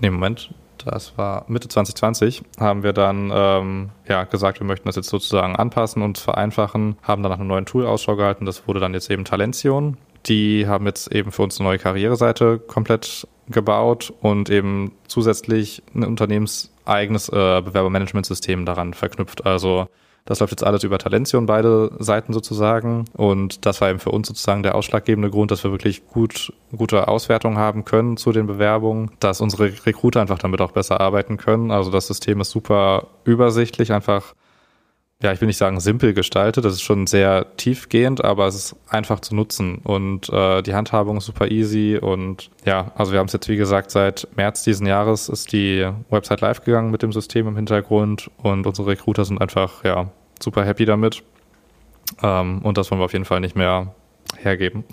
[0.00, 0.52] nee, Moment,
[0.86, 5.56] das war Mitte 2020, haben wir dann ähm, ja, gesagt, wir möchten das jetzt sozusagen
[5.56, 8.46] anpassen und vereinfachen, haben dann nach einem neuen Tool Ausschau gehalten.
[8.46, 9.96] Das wurde dann jetzt eben Talention.
[10.26, 16.04] Die haben jetzt eben für uns eine neue Karriereseite komplett gebaut und eben zusätzlich ein
[16.04, 19.46] unternehmenseigenes äh, Bewerbermanagementsystem daran verknüpft.
[19.46, 19.86] Also
[20.30, 23.06] das läuft jetzt alles über Talention, beide Seiten sozusagen.
[23.14, 27.08] Und das war eben für uns sozusagen der ausschlaggebende Grund, dass wir wirklich gut, gute
[27.08, 31.72] Auswertungen haben können zu den Bewerbungen, dass unsere Recruiter einfach damit auch besser arbeiten können.
[31.72, 34.34] Also das System ist super übersichtlich, einfach
[35.22, 38.76] ja, ich will nicht sagen simpel gestaltet, das ist schon sehr tiefgehend, aber es ist
[38.88, 43.26] einfach zu nutzen und äh, die Handhabung ist super easy und ja, also wir haben
[43.26, 47.12] es jetzt wie gesagt seit März diesen Jahres ist die Website live gegangen mit dem
[47.12, 50.10] System im Hintergrund und unsere Recruiter sind einfach ja
[50.42, 51.22] super happy damit
[52.22, 53.94] ähm, und das wollen wir auf jeden Fall nicht mehr
[54.36, 54.84] hergeben.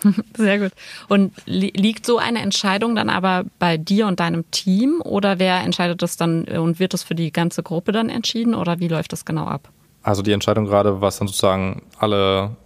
[0.36, 0.72] Sehr gut.
[1.08, 5.60] Und li liegt so eine Entscheidung dann aber bei dir und deinem Team oder wer
[5.60, 9.12] entscheidet das dann und wird das für die ganze Gruppe dann entschieden oder wie läuft
[9.12, 9.70] das genau ab?
[10.02, 12.56] Also die Entscheidung gerade, was dann sozusagen alle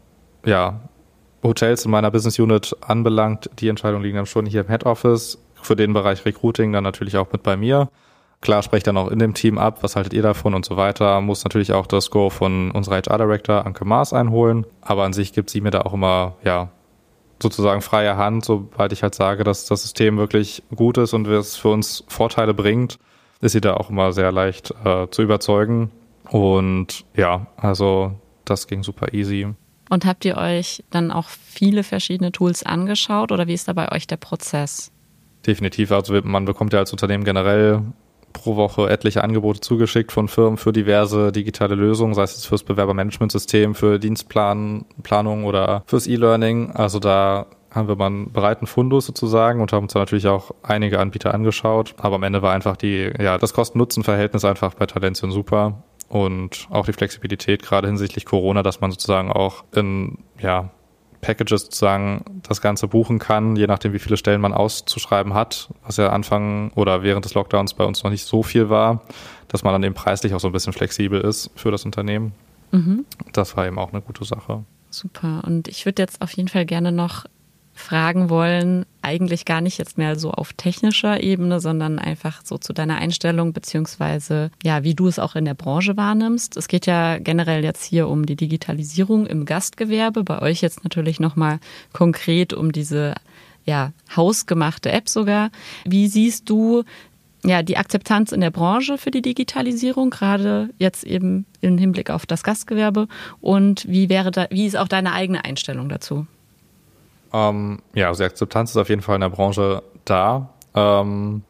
[0.45, 0.81] ja,
[1.43, 5.39] Hotels in meiner Business Unit anbelangt, die Entscheidungen liegen dann schon hier im Head Office.
[5.55, 7.89] Für den Bereich Recruiting dann natürlich auch mit bei mir.
[8.43, 10.77] Klar spreche ich dann auch in dem Team ab, was haltet ihr davon und so
[10.77, 11.21] weiter.
[11.21, 14.67] Muss natürlich auch das Go von unserer HR Director Anke Maas einholen.
[14.81, 16.69] Aber an sich gibt sie mir da auch immer, ja,
[17.41, 21.57] sozusagen freie Hand, sobald ich halt sage, dass das System wirklich gut ist und es
[21.57, 22.99] für uns Vorteile bringt,
[23.41, 25.93] ist sie da auch immer sehr leicht äh, zu überzeugen.
[26.29, 28.13] Und ja, also
[28.45, 29.55] das ging super easy.
[29.89, 33.93] Und habt ihr euch dann auch viele verschiedene Tools angeschaut oder wie ist da bei
[33.93, 34.91] euch der Prozess?
[35.47, 35.93] Definitiv.
[35.93, 37.83] Also man bekommt ja als Unternehmen generell
[38.33, 43.75] pro Woche etliche Angebote zugeschickt von Firmen für diverse digitale Lösungen, sei es fürs Bewerbermanagementsystem,
[43.75, 46.73] für Dienstplanung oder fürs E-Learning.
[46.73, 50.51] Also da haben wir mal einen breiten Fundus sozusagen und haben uns da natürlich auch
[50.63, 51.95] einige Anbieter angeschaut.
[51.99, 56.85] Aber am Ende war einfach die, ja, das Kosten-Nutzen-Verhältnis einfach bei Talention super und auch
[56.85, 60.71] die Flexibilität gerade hinsichtlich Corona, dass man sozusagen auch in, ja,
[61.23, 65.97] Packages sozusagen das Ganze buchen kann, je nachdem, wie viele Stellen man auszuschreiben hat, was
[65.97, 69.03] ja Anfang oder während des Lockdowns bei uns noch nicht so viel war,
[69.49, 72.33] dass man dann eben preislich auch so ein bisschen flexibel ist für das Unternehmen.
[72.73, 73.07] Mhm.
[73.33, 74.65] Das war eben auch eine gute Sache.
[74.91, 75.43] Super.
[75.47, 77.25] Und ich würde jetzt auf jeden Fall gerne noch
[77.75, 82.73] fragen wollen, eigentlich gar nicht jetzt mehr so auf technischer Ebene, sondern einfach so zu
[82.73, 86.57] deiner Einstellung beziehungsweise ja, wie du es auch in der Branche wahrnimmst.
[86.57, 91.21] Es geht ja generell jetzt hier um die Digitalisierung im Gastgewerbe, bei euch jetzt natürlich
[91.21, 91.59] nochmal
[91.93, 93.15] konkret um diese
[93.65, 95.51] ja, hausgemachte App sogar.
[95.85, 96.85] Wie siehst du
[97.45, 102.25] ja, die Akzeptanz in der Branche für die Digitalisierung, gerade jetzt eben im Hinblick auf
[102.25, 103.09] das Gastgewerbe
[103.41, 106.27] und wie wäre da, wie ist auch deine eigene Einstellung dazu?
[107.33, 110.51] Ähm, ja, also die Akzeptanz ist auf jeden Fall in der Branche da.
[110.75, 111.43] Ähm,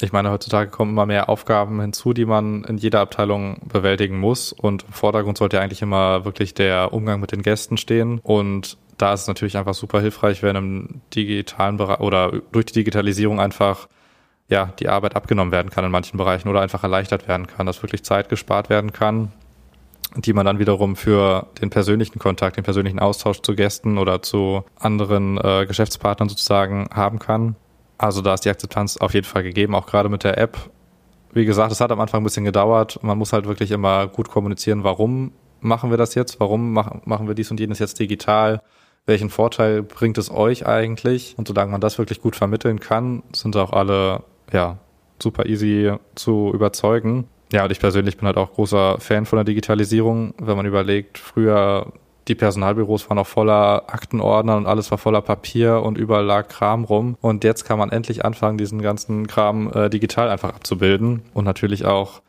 [0.00, 4.52] ich meine, heutzutage kommen immer mehr Aufgaben hinzu, die man in jeder Abteilung bewältigen muss.
[4.52, 8.20] Und im Vordergrund sollte eigentlich immer wirklich der Umgang mit den Gästen stehen.
[8.22, 12.74] Und da ist es natürlich einfach super hilfreich, wenn im digitalen Bereich oder durch die
[12.74, 13.88] Digitalisierung einfach
[14.48, 17.82] ja, die Arbeit abgenommen werden kann in manchen Bereichen oder einfach erleichtert werden kann, dass
[17.82, 19.32] wirklich Zeit gespart werden kann,
[20.16, 24.64] die man dann wiederum für den persönlichen Kontakt, den persönlichen Austausch zu Gästen oder zu
[24.78, 27.56] anderen äh, Geschäftspartnern sozusagen haben kann.
[27.98, 30.58] Also da ist die Akzeptanz auf jeden Fall gegeben, auch gerade mit der App.
[31.32, 33.00] Wie gesagt, es hat am Anfang ein bisschen gedauert.
[33.02, 37.34] Man muss halt wirklich immer gut kommunizieren, warum machen wir das jetzt, warum machen wir
[37.34, 38.60] dies und jenes jetzt digital
[39.06, 41.34] welchen Vorteil bringt es euch eigentlich?
[41.36, 44.22] Und solange man das wirklich gut vermitteln kann, sind auch alle
[44.52, 44.78] ja,
[45.22, 47.28] super easy zu überzeugen.
[47.54, 50.34] Ja, und ich persönlich bin halt auch großer Fan von der Digitalisierung.
[50.38, 51.92] Wenn man überlegt, früher
[52.26, 56.82] die Personalbüros waren auch voller Aktenordner und alles war voller Papier und überall lag Kram
[56.82, 57.16] rum.
[57.20, 61.84] Und jetzt kann man endlich anfangen, diesen ganzen Kram äh, digital einfach abzubilden und natürlich
[61.84, 62.22] auch,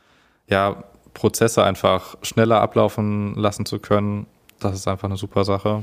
[0.47, 0.83] ja,
[1.15, 4.27] Prozesse einfach schneller ablaufen lassen zu können.
[4.59, 5.81] Das ist einfach eine super Sache.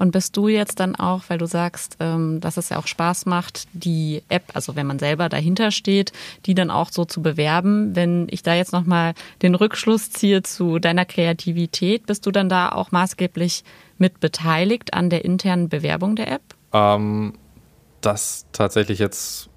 [0.00, 3.26] Und bist du jetzt dann auch, weil du sagst, ähm, dass es ja auch Spaß
[3.26, 6.12] macht, die App, also wenn man selber dahinter steht,
[6.46, 10.78] die dann auch so zu bewerben, wenn ich da jetzt nochmal den Rückschluss ziehe zu
[10.78, 13.62] deiner Kreativität, bist du dann da auch maßgeblich
[13.98, 16.42] mit beteiligt an der internen Bewerbung der App?
[16.72, 17.34] Ähm,
[18.00, 19.49] das tatsächlich jetzt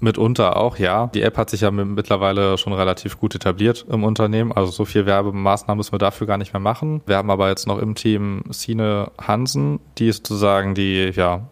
[0.00, 1.06] Mitunter auch, ja.
[1.08, 4.52] Die App hat sich ja mittlerweile schon relativ gut etabliert im Unternehmen.
[4.52, 7.02] Also so viel Werbemaßnahmen müssen wir dafür gar nicht mehr machen.
[7.06, 11.48] Wir haben aber jetzt noch im Team Sine Hansen, die ist sozusagen die, ja,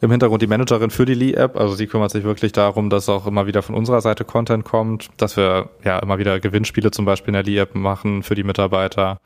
[0.00, 1.56] im Hintergrund die Managerin für die Lee-App.
[1.56, 5.08] Also sie kümmert sich wirklich darum, dass auch immer wieder von unserer Seite Content kommt,
[5.16, 9.20] dass wir ja immer wieder Gewinnspiele zum Beispiel in der Lee-App machen für die Mitarbeiter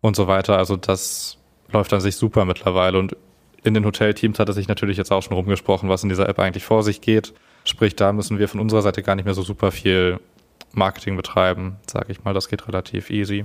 [0.00, 0.56] und so weiter.
[0.56, 1.38] Also das
[1.70, 3.16] läuft an sich super mittlerweile und
[3.64, 6.38] in den Hotelteams hat es sich natürlich jetzt auch schon rumgesprochen, was in dieser App
[6.38, 7.34] eigentlich vor sich geht.
[7.64, 10.20] Sprich, da müssen wir von unserer Seite gar nicht mehr so super viel
[10.72, 12.34] Marketing betreiben, sage ich mal.
[12.34, 13.44] Das geht relativ easy.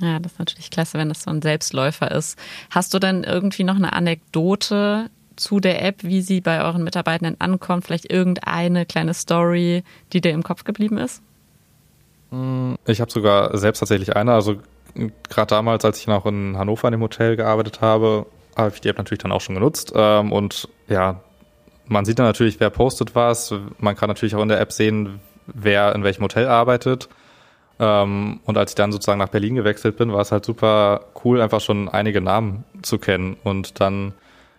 [0.00, 2.38] Ja, das ist natürlich klasse, wenn das so ein Selbstläufer ist.
[2.70, 7.40] Hast du denn irgendwie noch eine Anekdote zu der App, wie sie bei euren Mitarbeitenden
[7.40, 7.84] ankommt?
[7.84, 11.22] Vielleicht irgendeine kleine Story, die dir im Kopf geblieben ist?
[12.30, 14.32] Hm, ich habe sogar selbst tatsächlich eine.
[14.32, 14.56] Also
[15.28, 18.88] gerade damals, als ich noch in Hannover in dem Hotel gearbeitet habe, habe ich die
[18.88, 19.92] App natürlich dann auch schon genutzt.
[19.94, 21.20] Ähm, und ja,
[21.86, 23.54] man sieht dann natürlich, wer postet was.
[23.78, 27.08] Man kann natürlich auch in der App sehen, wer in welchem Hotel arbeitet.
[27.78, 31.40] Ähm, und als ich dann sozusagen nach Berlin gewechselt bin, war es halt super cool,
[31.40, 34.12] einfach schon einige Namen zu kennen und dann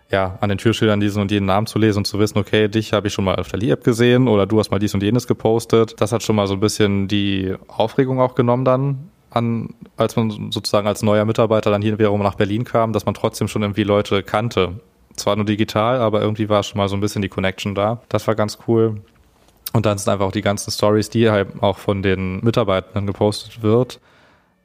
[0.09, 2.93] ja an den Türschildern diesen und jenen Namen zu lesen und zu wissen, okay, dich
[2.93, 5.27] habe ich schon mal auf der Lee-App gesehen oder du hast mal dies und jenes
[5.27, 5.99] gepostet.
[5.99, 10.51] Das hat schon mal so ein bisschen die Aufregung auch genommen dann an, als man
[10.51, 13.83] sozusagen als neuer Mitarbeiter dann hier wiederum nach Berlin kam, dass man trotzdem schon irgendwie
[13.83, 14.79] Leute kannte
[15.15, 18.01] zwar nur digital, aber irgendwie war schon mal so ein bisschen die Connection da.
[18.09, 19.01] Das war ganz cool.
[19.73, 23.63] Und dann sind einfach auch die ganzen Stories, die halt auch von den Mitarbeitenden gepostet
[23.63, 23.99] wird.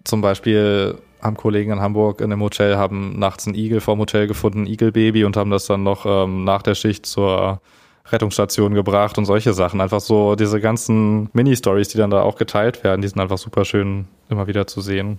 [0.04, 4.26] Zum Beispiel haben Kollegen in Hamburg in einem Hotel haben nachts einen Igel vorm Hotel
[4.26, 7.60] gefunden, ein Igelbaby und haben das dann noch ähm, nach der Schicht zur
[8.06, 9.80] Rettungsstation gebracht und solche Sachen.
[9.80, 13.64] Einfach so diese ganzen Mini-Stories, die dann da auch geteilt werden, die sind einfach super
[13.64, 15.18] schön immer wieder zu sehen.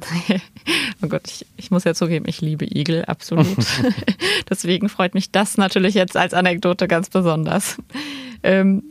[1.02, 3.46] oh Gott, ich, ich muss ja zugeben, ich liebe Igel, absolut.
[4.50, 7.78] Deswegen freut mich das natürlich jetzt als Anekdote ganz besonders.
[8.42, 8.82] Ähm,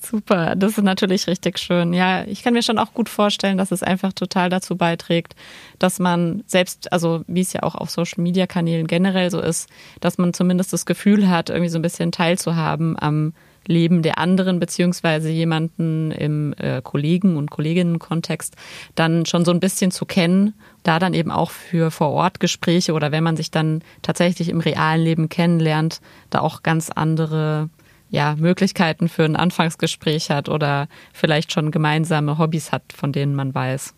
[0.00, 1.92] super, das ist natürlich richtig schön.
[1.92, 5.34] Ja, ich kann mir schon auch gut vorstellen, dass es einfach total dazu beiträgt,
[5.78, 9.68] dass man selbst, also wie es ja auch auf Social Media Kanälen generell so ist,
[10.00, 13.32] dass man zumindest das Gefühl hat, irgendwie so ein bisschen teilzuhaben am
[13.66, 18.56] Leben der anderen beziehungsweise jemanden im äh, Kollegen- und Kolleginnen-Kontext
[18.94, 23.24] dann schon so ein bisschen zu kennen, da dann eben auch für Vor-Ort-Gespräche oder wenn
[23.24, 26.00] man sich dann tatsächlich im realen Leben kennenlernt,
[26.30, 27.68] da auch ganz andere
[28.10, 33.54] ja, Möglichkeiten für ein Anfangsgespräch hat oder vielleicht schon gemeinsame Hobbys hat, von denen man
[33.54, 33.94] weiß.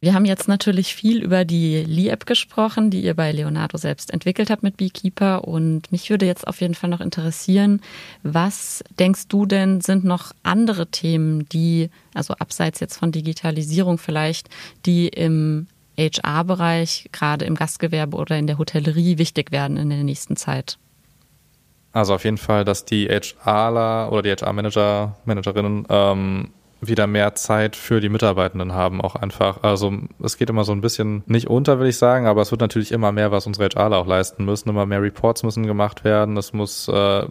[0.00, 4.50] Wir haben jetzt natürlich viel über die Lee-App gesprochen, die ihr bei Leonardo selbst entwickelt
[4.50, 5.44] habt mit Beekeeper.
[5.44, 7.80] Und mich würde jetzt auf jeden Fall noch interessieren,
[8.22, 14.50] was denkst du denn sind noch andere Themen, die, also abseits jetzt von Digitalisierung vielleicht,
[14.84, 15.66] die im
[15.98, 20.78] HR-Bereich, gerade im Gastgewerbe oder in der Hotellerie wichtig werden in der nächsten Zeit?
[21.92, 26.50] Also auf jeden Fall, dass die HRler oder die HR-Manager, Managerinnen ähm,
[26.88, 29.62] wieder mehr Zeit für die Mitarbeitenden haben, auch einfach.
[29.62, 32.60] Also es geht immer so ein bisschen nicht unter, will ich sagen, aber es wird
[32.60, 34.68] natürlich immer mehr, was unsere HRler auch leisten müssen.
[34.68, 36.36] Immer mehr Reports müssen gemacht werden.
[36.36, 37.26] Es muss äh,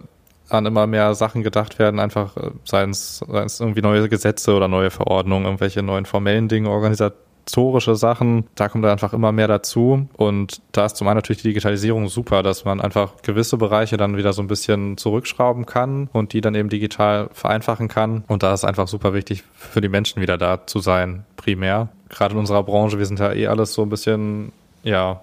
[0.49, 4.91] an immer mehr Sachen gedacht werden, einfach äh, seien es, irgendwie neue Gesetze oder neue
[4.91, 6.70] Verordnungen, irgendwelche neuen formellen Dinge,
[7.46, 8.46] organisatorische Sachen.
[8.56, 10.08] Da kommt einfach immer mehr dazu.
[10.18, 14.18] Und da ist zum einen natürlich die Digitalisierung super, dass man einfach gewisse Bereiche dann
[14.18, 18.24] wieder so ein bisschen zurückschrauben kann und die dann eben digital vereinfachen kann.
[18.28, 21.89] Und da ist einfach super wichtig für die Menschen wieder da zu sein, primär.
[22.10, 24.52] Gerade in unserer Branche, wir sind ja eh alles so ein bisschen,
[24.84, 25.22] ja,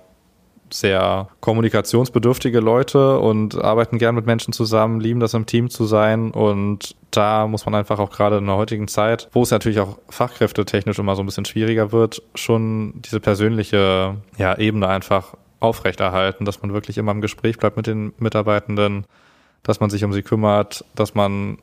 [0.72, 6.30] sehr kommunikationsbedürftige Leute und arbeiten gern mit Menschen zusammen, lieben das im Team zu sein
[6.30, 9.98] und da muss man einfach auch gerade in der heutigen Zeit, wo es natürlich auch
[10.08, 16.62] fachkräftetechnisch immer so ein bisschen schwieriger wird, schon diese persönliche ja, Ebene einfach aufrechterhalten, dass
[16.62, 19.04] man wirklich immer im Gespräch bleibt mit den Mitarbeitenden,
[19.62, 21.58] dass man sich um sie kümmert, dass man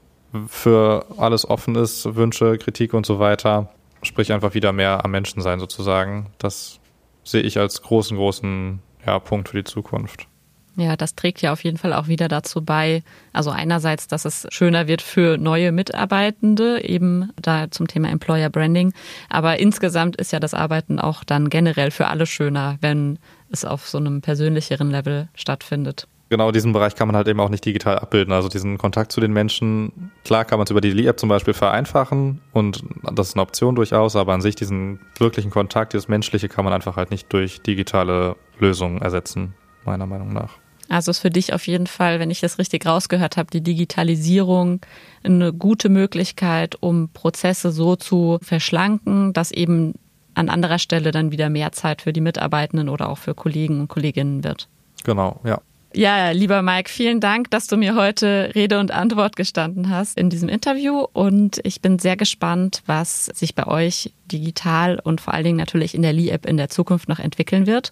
[0.48, 3.70] für alles offen ist, Wünsche, Kritik und so weiter.
[4.04, 6.28] Sprich einfach wieder mehr am Menschen sein sozusagen.
[6.38, 6.80] Das
[7.24, 8.80] sehe ich als großen, großen
[9.10, 10.28] ja, Punkt für die Zukunft.
[10.76, 13.04] Ja, das trägt ja auf jeden Fall auch wieder dazu bei,
[13.34, 18.94] also einerseits, dass es schöner wird für neue Mitarbeitende, eben da zum Thema Employer Branding,
[19.30, 23.20] aber insgesamt ist ja das Arbeiten auch dann generell für alle schöner, wenn
[23.52, 26.08] es auf so einem persönlicheren Level stattfindet.
[26.30, 28.32] Genau, diesen Bereich kann man halt eben auch nicht digital abbilden.
[28.32, 31.56] Also diesen Kontakt zu den Menschen, klar kann man es über die Lee-App zum Beispiel
[31.56, 36.48] vereinfachen und das ist eine Option durchaus, aber an sich diesen wirklichen Kontakt, dieses Menschliche
[36.48, 39.54] kann man einfach halt nicht durch digitale Lösungen ersetzen,
[39.86, 40.58] meiner Meinung nach.
[40.90, 44.82] Also ist für dich auf jeden Fall, wenn ich das richtig rausgehört habe, die Digitalisierung
[45.24, 49.94] eine gute Möglichkeit, um Prozesse so zu verschlanken, dass eben
[50.34, 53.88] an anderer Stelle dann wieder mehr Zeit für die Mitarbeitenden oder auch für Kollegen und
[53.88, 54.68] Kolleginnen wird.
[55.04, 55.62] Genau, ja.
[55.94, 60.30] Ja, lieber Mike, vielen Dank, dass du mir heute Rede und Antwort gestanden hast in
[60.30, 61.06] diesem Interview.
[61.14, 65.96] Und ich bin sehr gespannt, was sich bei euch digital und vor allen Dingen natürlich
[65.96, 67.90] in der Lee-App in der Zukunft noch entwickeln wird.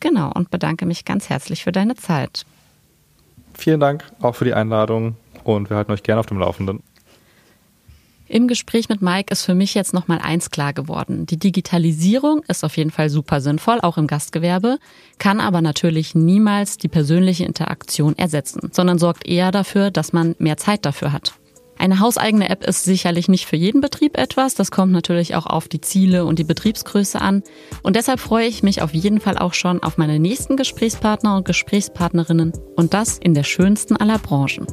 [0.00, 2.44] Genau, und bedanke mich ganz herzlich für deine Zeit.
[3.54, 6.82] Vielen Dank auch für die Einladung und wir halten euch gerne auf dem Laufenden.
[8.30, 11.26] Im Gespräch mit Mike ist für mich jetzt noch mal eins klar geworden.
[11.26, 14.78] Die Digitalisierung ist auf jeden Fall super sinnvoll, auch im Gastgewerbe,
[15.18, 20.56] kann aber natürlich niemals die persönliche Interaktion ersetzen, sondern sorgt eher dafür, dass man mehr
[20.56, 21.34] Zeit dafür hat.
[21.80, 24.54] Eine hauseigene App ist sicherlich nicht für jeden Betrieb etwas.
[24.54, 27.42] Das kommt natürlich auch auf die Ziele und die Betriebsgröße an.
[27.82, 31.46] Und deshalb freue ich mich auf jeden Fall auch schon auf meine nächsten Gesprächspartner und
[31.46, 34.66] Gesprächspartnerinnen und das in der schönsten aller Branchen.